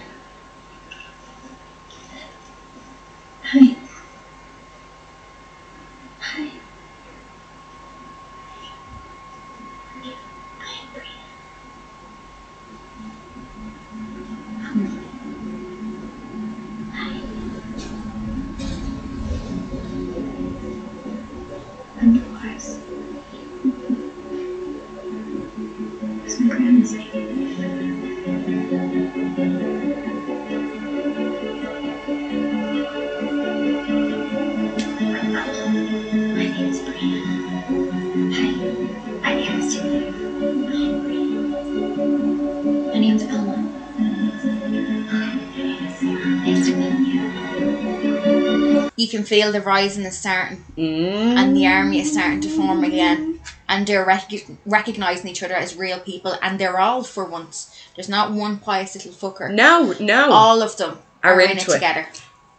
[49.11, 51.37] Can feel the rising is starting, Mm.
[51.37, 54.31] and the army is starting to form again, and they're rec-
[54.65, 57.71] recognizing each other as real people, and they're all for once.
[57.95, 59.53] There's not one pious little fucker.
[59.53, 60.31] No, no.
[60.33, 61.73] All of them Are are, in it it.
[61.73, 62.07] together.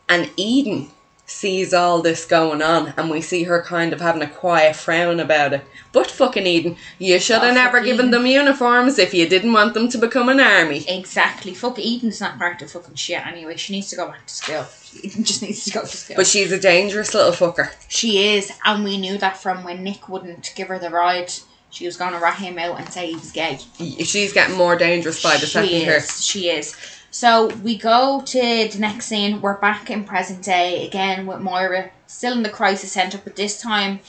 [0.09, 0.91] And Eden
[1.25, 5.17] sees all this going on, and we see her kind of having a quiet frown
[5.19, 5.63] about it.
[5.93, 8.11] But fucking Eden, you should have Oh, never given Eden.
[8.11, 10.83] them uniforms if you didn't want them to become an army.
[10.89, 11.53] Exactly.
[11.53, 13.55] Fuck Eden's not part of fucking shit anyway.
[13.55, 14.65] She needs to go back to school.
[15.03, 16.15] Just needs to go to school.
[16.17, 17.71] But she's a dangerous little fucker.
[17.87, 21.31] She is, and we knew that from when Nick wouldn't give her the ride.
[21.69, 23.57] She was going to rat him out and say he was gay.
[23.77, 25.97] She's getting more dangerous by the she second here.
[25.97, 26.25] is.
[26.25, 26.75] She is.
[27.11, 29.41] So we go to the next scene.
[29.41, 33.61] We're back in present day again with Moira, still in the crisis centre, but this
[33.61, 34.01] time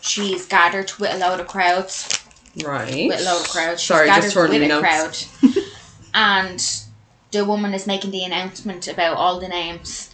[0.00, 2.18] she's gathered with a load of crowds.
[2.62, 3.08] Right.
[3.08, 3.80] With a load of crowds.
[3.80, 5.26] She's Sorry, just turning with a notes.
[5.40, 5.64] crowd,
[6.14, 6.82] and
[7.30, 10.09] the woman is making the announcement about all the names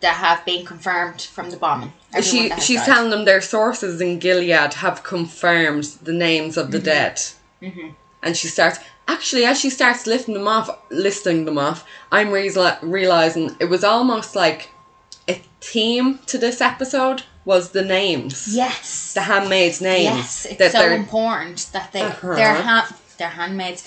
[0.00, 1.92] that have been confirmed from the bombing.
[2.14, 2.86] Everyone She she's died.
[2.94, 6.84] telling them their sources in Gilead have confirmed the names of the Mm-hmm.
[6.84, 7.20] dead.
[7.62, 7.94] Mhm.
[8.22, 11.84] And she starts actually as she starts lifting them off, listing them off.
[12.10, 14.70] I'm reala- realizing it was almost like
[15.28, 19.12] a theme to this episode was the names, Yes.
[19.14, 20.04] the handmaids' names.
[20.16, 22.34] Yes, it's that so important that they Uh-huh.
[22.34, 23.84] they're ha- they're handmaids.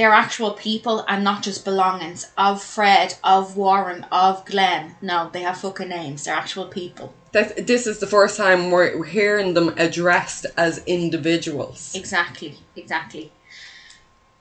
[0.00, 4.94] They're actual people and not just belongings of Fred, of Warren, of Glenn.
[5.02, 6.24] No, they have fucking names.
[6.24, 7.12] They're actual people.
[7.32, 11.94] that this is the first time we're hearing them addressed as individuals.
[11.94, 13.30] Exactly, exactly.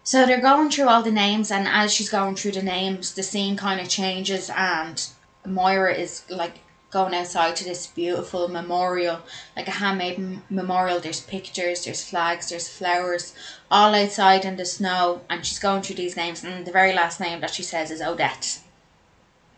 [0.01, 3.21] So they're going through all the names, and as she's going through the names, the
[3.21, 5.05] scene kind of changes, and
[5.45, 6.59] Moira is like
[6.91, 9.21] going outside to this beautiful memorial,
[9.55, 10.99] like a handmade m- memorial.
[10.99, 13.33] There's pictures, there's flags, there's flowers,
[13.69, 17.19] all outside in the snow, and she's going through these names, and the very last
[17.19, 18.59] name that she says is Odette.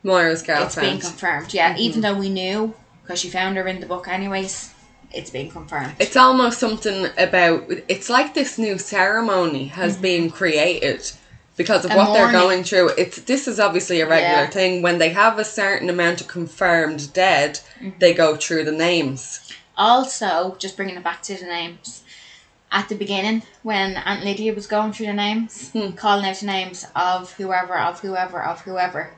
[0.04, 1.74] Moira's It's been confirmed, yeah.
[1.74, 1.78] Mhm.
[1.78, 2.74] Even though we knew,
[3.04, 4.72] because she found her in the book, anyways.
[5.14, 5.96] It's been confirmed.
[6.00, 11.12] It's almost something about it's like this new ceremony has been created
[11.62, 11.92] because of.
[11.92, 12.90] A what they're going through.
[12.98, 14.50] It's this is obviously a regular Yeah.
[14.50, 14.82] thing.
[14.82, 18.00] When they have a certain amount of confirmed dead, Mm-hmm.
[18.00, 19.52] they go through the names.
[19.78, 22.04] Also, just bringing it back to the names,
[22.72, 25.92] at the beginning when Aunt Lydia was going through the names, Hmm.
[25.92, 29.14] calling out the names of whoever, of whoever, of whoever,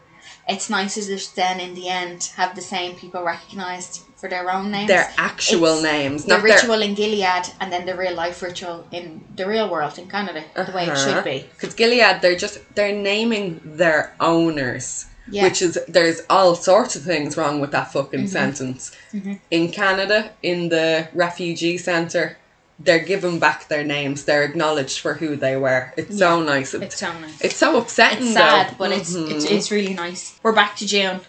[0.47, 4.49] it's nice to just then in the end have the same people recognised for their
[4.49, 4.87] own names.
[4.87, 8.41] Their actual It's names, the not their ritual in Gilead and then the real life
[8.41, 11.45] ritual in the real world in Canada, the way it should be.
[11.53, 15.43] Because Gilead, they're just they're naming their owners, Yeah.
[15.43, 18.29] which is there's all sorts of things wrong with that fucking Mhm.
[18.39, 18.81] sentence.
[19.13, 19.39] Mhm.
[19.51, 22.37] In Canada, in the refugee center,
[22.79, 24.23] they're given back their names.
[24.23, 25.91] They're acknowledged for who they were.
[25.97, 26.73] It's so nice.
[26.73, 27.41] It's so nice.
[27.41, 28.27] It's so upsetting.
[28.27, 28.75] It's sad, though.
[28.79, 29.51] but it's, it's Mhm.
[29.55, 30.21] it's really nice.
[30.43, 31.19] We're back to June.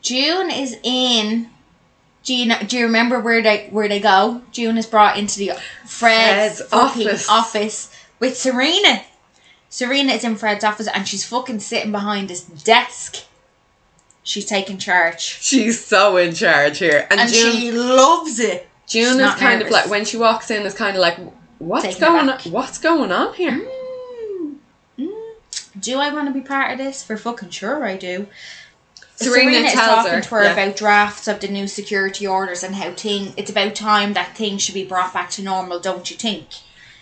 [0.00, 1.50] June is in.
[2.28, 4.42] Do you know, do you remember where they where they go?
[4.52, 5.52] June is brought into the
[5.86, 7.26] Fred's, Fred's office.
[7.26, 7.96] office.
[8.20, 9.02] with Serena.
[9.70, 13.24] Serena is in Fred's office and she's fucking sitting behind his desk.
[14.22, 17.56] She's taking charge, She's so in charge here, and, and, June.
[17.56, 18.68] she loves it.
[18.86, 21.16] June she's is kind of like when she walks in, is kind of like,
[21.58, 22.38] what's Taken going on?
[22.52, 23.52] What's going on here?
[23.52, 24.56] Mm.
[24.98, 25.32] Mm.
[25.80, 27.02] Do I want to be part of this?
[27.02, 28.26] For fucking sure, I do.
[29.18, 30.52] Serena Serena, is talking her, to her yeah.
[30.52, 33.34] about drafts of the new security orders and how thing.
[33.36, 36.46] It's about time that things should be brought back to normal, don't you think?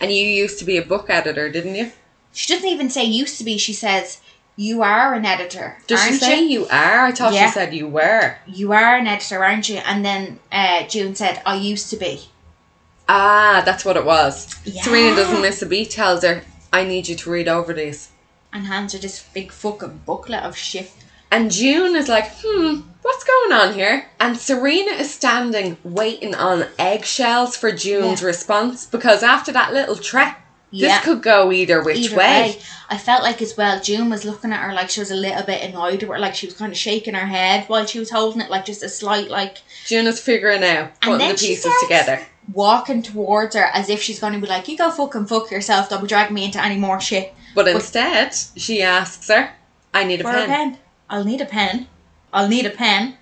[0.00, 1.92] And you used to be a book editor, didn't you?
[2.32, 3.58] She doesn't even say used to be.
[3.58, 4.20] She says
[4.56, 5.76] you are an editor.
[5.86, 6.60] Does she say you?
[6.60, 7.06] you are?
[7.06, 7.46] I thought Yeah.
[7.46, 8.36] she said you were.
[8.46, 9.78] You are an editor, aren't you?
[9.84, 12.28] And then uh, June said, I used to be.
[13.08, 14.56] Ah, that's what it was.
[14.64, 14.82] Yeah.
[14.82, 15.90] Serena doesn't miss a beat.
[15.90, 16.42] Tells her,
[16.72, 18.10] "I need you to read over these."
[18.52, 20.90] And hands her this big fucking booklet of shit.
[21.31, 26.66] And June is like, "Hmm, what's going on here?" And Serena is standing, waiting on
[26.79, 28.29] eggshells for June's Yeah.
[28.29, 30.97] response because after that little trek, Yeah.
[30.99, 32.59] this could go either which Either way.
[32.89, 35.43] I felt like as well, June was looking at her like she was a little
[35.43, 38.41] bit annoyed her, like she was kind of shaking her head while she was holding
[38.41, 42.20] it, like just a slight, like June is figuring out, putting the pieces together.
[42.53, 45.89] walking towards her as if she's going to be like, you go fucking fuck yourself,
[45.89, 47.35] don't be dragging me into any more shit.
[47.57, 49.51] But instead, she asks her,
[49.95, 50.79] "I need a pen." a pen.
[51.09, 51.86] I'll need a pen.
[52.32, 53.16] I'll need a pen.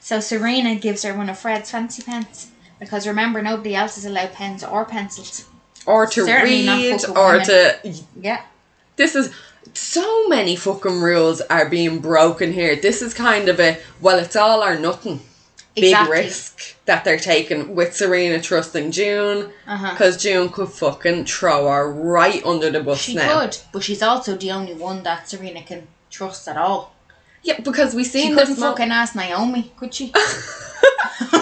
[0.00, 2.48] So Serena gives her one of Fred's fancy pens.
[2.78, 5.46] Because remember, nobody else is allowed pens or pencils.
[5.86, 7.46] or to Certainly read, or women.
[7.46, 8.42] to Yeah.
[8.96, 9.32] This is
[9.74, 12.74] so many fucking rules are being broken here.
[12.76, 15.20] This is kind of a well, it's all or nothing.
[15.74, 16.16] Big Exactly.
[16.16, 19.90] risk that they're taking with Serena trusting June Uh-huh.
[19.92, 23.40] because June could fucking throw her right under the bus She now.
[23.40, 26.94] could, but she's also the only one that Serena can trust at all.
[27.46, 30.06] Yeah, because we She seen couldn't this fucking ask Naomi, could she?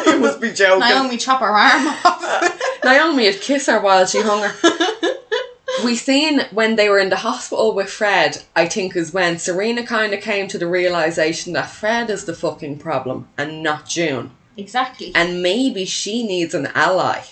[0.07, 0.81] you must be joking.
[0.81, 2.81] Naomi chop her arm off.
[2.85, 5.17] Naomi would kiss her while she hung her.
[5.85, 9.83] we seen when they were in the hospital with Fred, I think is when Serena
[9.83, 14.33] kind of came to the realization that Fred is the fucking problem and not June.
[14.59, 15.11] exactly.
[15.15, 17.23] And maybe she needs an ally.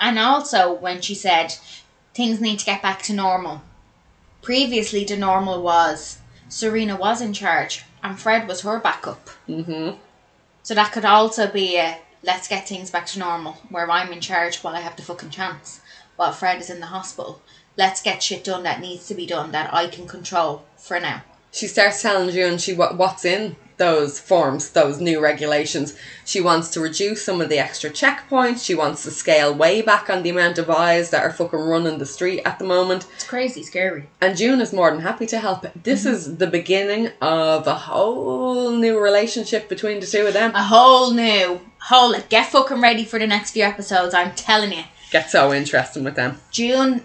[0.00, 1.54] And also when she said
[2.14, 3.62] things need to get back to normal.
[4.42, 9.28] Previously, the normal was Serena was in charge and Fred was her backup.
[9.46, 9.90] hmm
[10.62, 14.20] So that could also be a let's get things back to normal, where I'm in
[14.20, 15.80] charge while I have the fucking chance,
[16.16, 17.40] while Fred is in the hospital.
[17.76, 21.22] Let's get shit done that needs to be done that I can control for now.
[21.52, 25.96] She starts telling June she what what's in those forms, those new regulations.
[26.24, 28.64] She wants to reduce some of the extra checkpoints.
[28.64, 31.98] She wants to scale way back on the amount of eyes that are fucking running
[31.98, 33.06] the street at the moment.
[33.14, 34.08] It's crazy scary.
[34.20, 35.66] And June is more than happy to help.
[35.82, 36.14] This mm-hmm.
[36.14, 40.54] is the beginning of a whole new relationship between the two of them.
[40.54, 44.84] A whole new, whole, get fucking ready for the next few episodes, I'm telling you.
[45.10, 46.38] Get so interesting with them.
[46.50, 47.02] June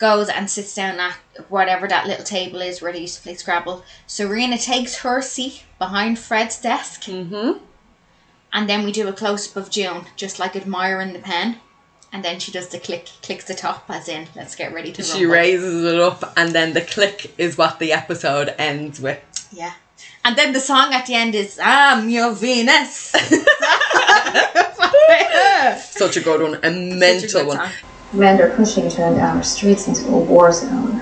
[0.00, 1.14] goes and sits down at
[1.48, 3.84] whatever that little table is where they used to play Scrabble.
[4.06, 7.58] Serena takes her seat behind Fred's desk, Mm-hmm.
[8.52, 11.58] and then we do a close up of June, just like admiring the pen.
[12.12, 15.02] And then she does the click, clicks the top, as in, let's get ready to
[15.02, 15.32] She rumble.
[15.34, 19.20] raises it up, and then the click is what the episode ends with.
[19.52, 19.74] Yeah.
[20.24, 23.12] And then the song at the end is, I'm your Venus.
[25.92, 27.56] Such a good one, a Such a mental one.
[27.58, 27.70] song.
[28.10, 31.00] Commander Cushing turned our streets into a war zone.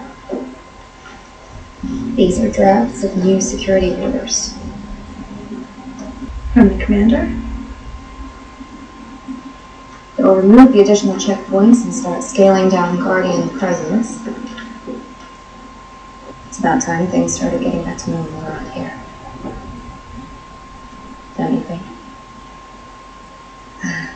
[2.15, 4.53] These are drafts of new security orders.
[6.53, 7.35] From the commander?
[10.19, 14.27] It will remove the additional checkpoints and start scaling down Guardian presence.
[16.49, 19.01] It's about time things started getting back to normal around here.
[21.39, 21.83] Don't you think?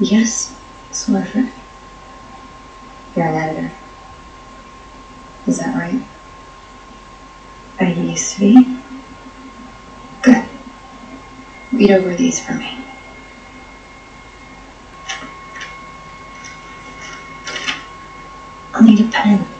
[0.00, 0.60] Yes.
[0.90, 1.63] Sort of.
[3.16, 3.72] You're an editor.
[5.46, 6.02] Is that right?
[7.80, 8.80] I used to be.
[10.22, 10.48] Good.
[11.72, 12.84] Read over these for me.
[18.74, 19.53] I'll need a pen.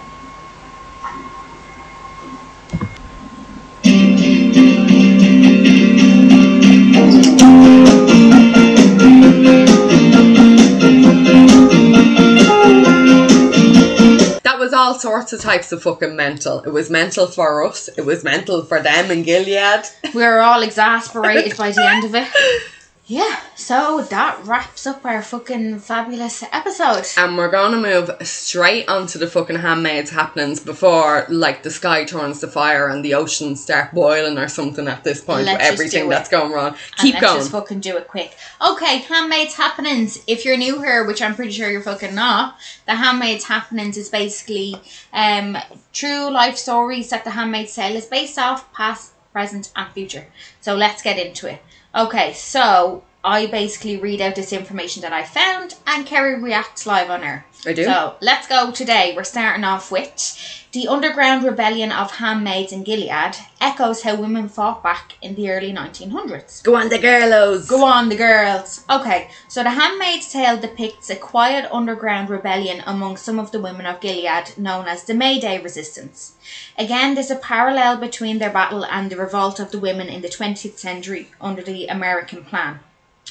[15.04, 16.60] Sorts of types of fucking mental.
[16.60, 17.88] It was mental for us.
[17.88, 19.84] It was mental for them in Gilead.
[20.14, 22.26] We were all exasperated by the end of it.
[23.06, 27.04] Yeah, so that wraps up our fucking fabulous episode.
[27.18, 32.40] And we're gonna move straight onto the fucking handmaids happenings before like the sky turns
[32.40, 36.08] to fire and the oceans start boiling or something at this point Let's with everything
[36.08, 36.76] that's going wrong.
[36.96, 37.40] Keep let's going.
[37.40, 38.34] just fucking do it quick.
[38.66, 40.22] Okay, Handmaid's Happenings.
[40.26, 44.08] If you're new here, which I'm pretty sure you're fucking not, the Handmaid's Happenings is
[44.08, 44.80] basically
[45.12, 45.58] um
[45.92, 50.26] true life stories that the Handmaid's Tale is based off, past, present, and future.
[50.62, 51.60] So let's get into it.
[51.96, 57.08] Okay, so I basically read out this information that I found, and Kerry reacts live
[57.08, 57.46] on air.
[57.66, 57.84] I do.
[57.84, 59.14] So let's go today.
[59.16, 64.82] We're starting off with the underground rebellion of handmaids in Gilead echoes how women fought
[64.82, 66.64] back in the early 1900s.
[66.64, 67.68] Go on the girlos.
[67.68, 68.84] Go on, the girls.
[68.90, 73.86] Okay, so the Handmaid's Tale depicts a quiet underground rebellion among some of the women
[73.86, 76.34] of Gilead known as the May Day Resistance.
[76.76, 80.28] Again, there's a parallel between their battle and the revolt of the women in the
[80.28, 82.80] 20th century under the American Plan.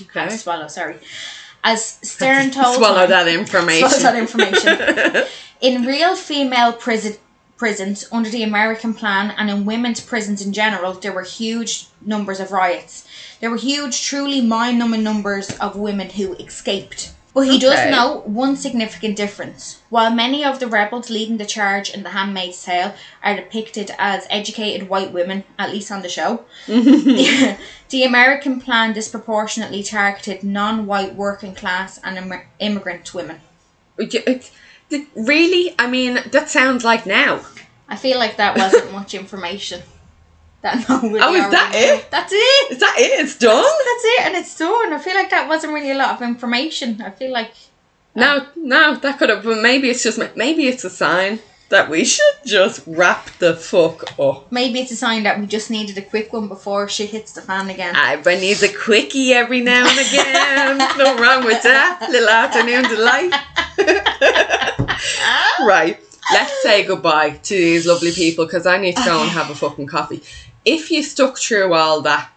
[0.02, 0.30] Okay.
[0.30, 0.96] swallow, sorry.
[1.64, 3.90] As Stern told Swallow him- that information.
[3.90, 5.26] Swallow that information.
[5.62, 7.16] in real female prison
[7.56, 12.40] prisons under the American plan and in women's prisons in general, there were huge numbers
[12.42, 13.08] of riots.
[13.40, 17.14] There were huge, truly mind numbing numbers of women who escaped.
[17.34, 17.90] But he does Okay.
[17.90, 19.80] note one significant difference.
[19.90, 22.94] While many of the rebels leading the charge in The Handmaid's Tale
[23.24, 27.58] are depicted as educated white women, at least on the show, the,
[27.90, 33.42] the American plan disproportionately targeted non white working class and Im- immigrant women.
[33.98, 34.40] It- uh,
[34.92, 35.74] it- really?
[35.80, 37.42] I mean, that sounds like now.
[37.90, 39.82] I feel like that wasn't much information.
[40.64, 42.10] That Oh, is that it?
[42.10, 42.72] That's it.
[42.72, 43.20] Is that it?
[43.20, 43.64] It's done?
[43.64, 44.94] That's it, and it's done.
[44.94, 47.02] I feel like that wasn't really a lot of information.
[47.02, 47.52] I feel like
[48.16, 49.44] No, uh, no, that could have.
[49.44, 50.18] But maybe it's just.
[50.36, 54.52] Maybe it's a sign that we should just wrap the fuck up.
[54.52, 57.42] maybe it's a sign that we just needed a quick one before shit hits the
[57.42, 57.96] fan again.
[57.96, 60.78] I, Everybody needs a quickie every now and again.
[60.98, 62.08] no wrong with that.
[62.12, 63.34] Little afternoon delight.
[65.68, 66.00] right.
[66.32, 69.56] Let's say goodbye to these lovely people because I need to go and have a
[69.56, 70.22] fucking coffee.
[70.66, 72.30] If you stuck through all that,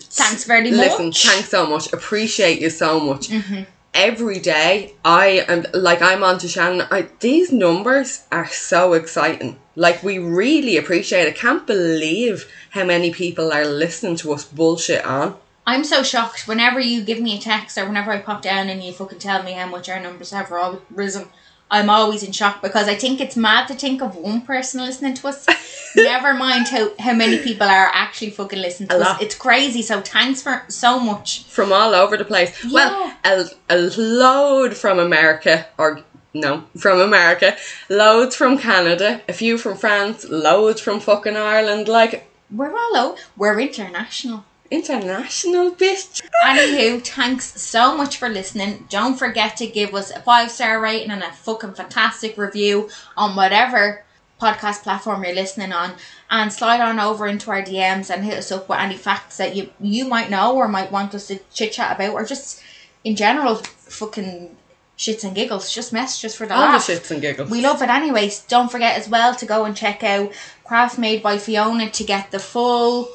[0.00, 1.26] Thanks very listen, much.
[1.26, 1.92] thanks so much.
[1.92, 3.28] Appreciate you so much.
[3.28, 3.66] Mhm.
[3.94, 6.86] Every day, I am like I'm on to Shannon.
[6.90, 9.58] I, these numbers are so exciting.
[9.76, 11.36] Like we really appreciate it.
[11.36, 15.36] I can't believe how many people are listening to us bullshit on.
[15.66, 18.82] I'm so shocked whenever you give me a text or whenever I pop down and
[18.82, 20.50] you fucking tell me how much our numbers have
[20.90, 21.28] risen.
[21.72, 25.14] I'm always in shock because I think it's mad to think of one person listening
[25.14, 25.46] to us.
[25.96, 29.06] Never mind how, how many people are actually fucking listening to A us.
[29.06, 29.22] lot.
[29.22, 29.82] It's crazy.
[29.82, 31.44] So thanks for so much.
[31.44, 32.52] from all over the place.
[32.70, 36.02] Well, a, a load from America, or
[36.34, 37.56] no, from America,
[37.88, 43.18] loads from Canada, a few from France, loads from fucking Ireland, like We're all out.
[43.36, 44.44] We're international.
[44.72, 46.22] International bitch.
[46.44, 48.86] Anywho, thanks so much for listening.
[48.88, 53.36] Don't forget to give us a five star rating and a fucking fantastic review on
[53.36, 54.04] whatever
[54.40, 55.92] podcast platform you're listening on.
[56.30, 59.54] And slide on over into our DMs and hit us up with any facts that
[59.54, 62.62] you you might know or might want us to chit chat about or just
[63.04, 64.56] in general fucking
[64.96, 65.72] shits and giggles.
[65.72, 67.50] Just messages for the All the shits and giggles.
[67.50, 68.40] We love it anyways.
[68.42, 70.32] Don't forget as well to go and check out
[70.64, 73.08] Craft Made by Fiona to get the full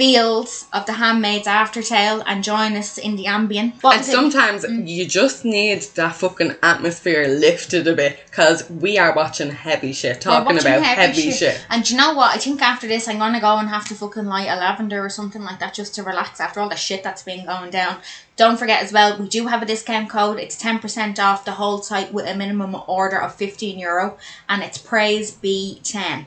[0.00, 3.74] feels of the Handmaid's Aftertale and join us in the ambient.
[3.82, 4.10] What and it?
[4.10, 4.88] sometimes mm.
[4.88, 10.22] you just need that fucking atmosphere lifted a bit because we are watching heavy shit,
[10.22, 11.62] talking about heavy, shit.
[11.68, 12.34] And you know what?
[12.34, 15.10] I think after this, I'm gonna go and have to fucking light a lavender or
[15.10, 17.98] something like that just to relax after all the shit that's been going down.
[18.36, 20.38] Don't forget as well, we do have a discount code.
[20.38, 24.16] It's ten percent off the whole site with a minimum order of fifteen euro,
[24.48, 26.26] and it's Praise B ten.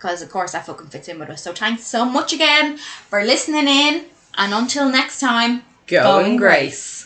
[0.00, 1.42] Because of course that fucking fits in with us.
[1.42, 4.06] So thanks so much again for listening in,
[4.38, 6.99] and until next time, Go go in grace.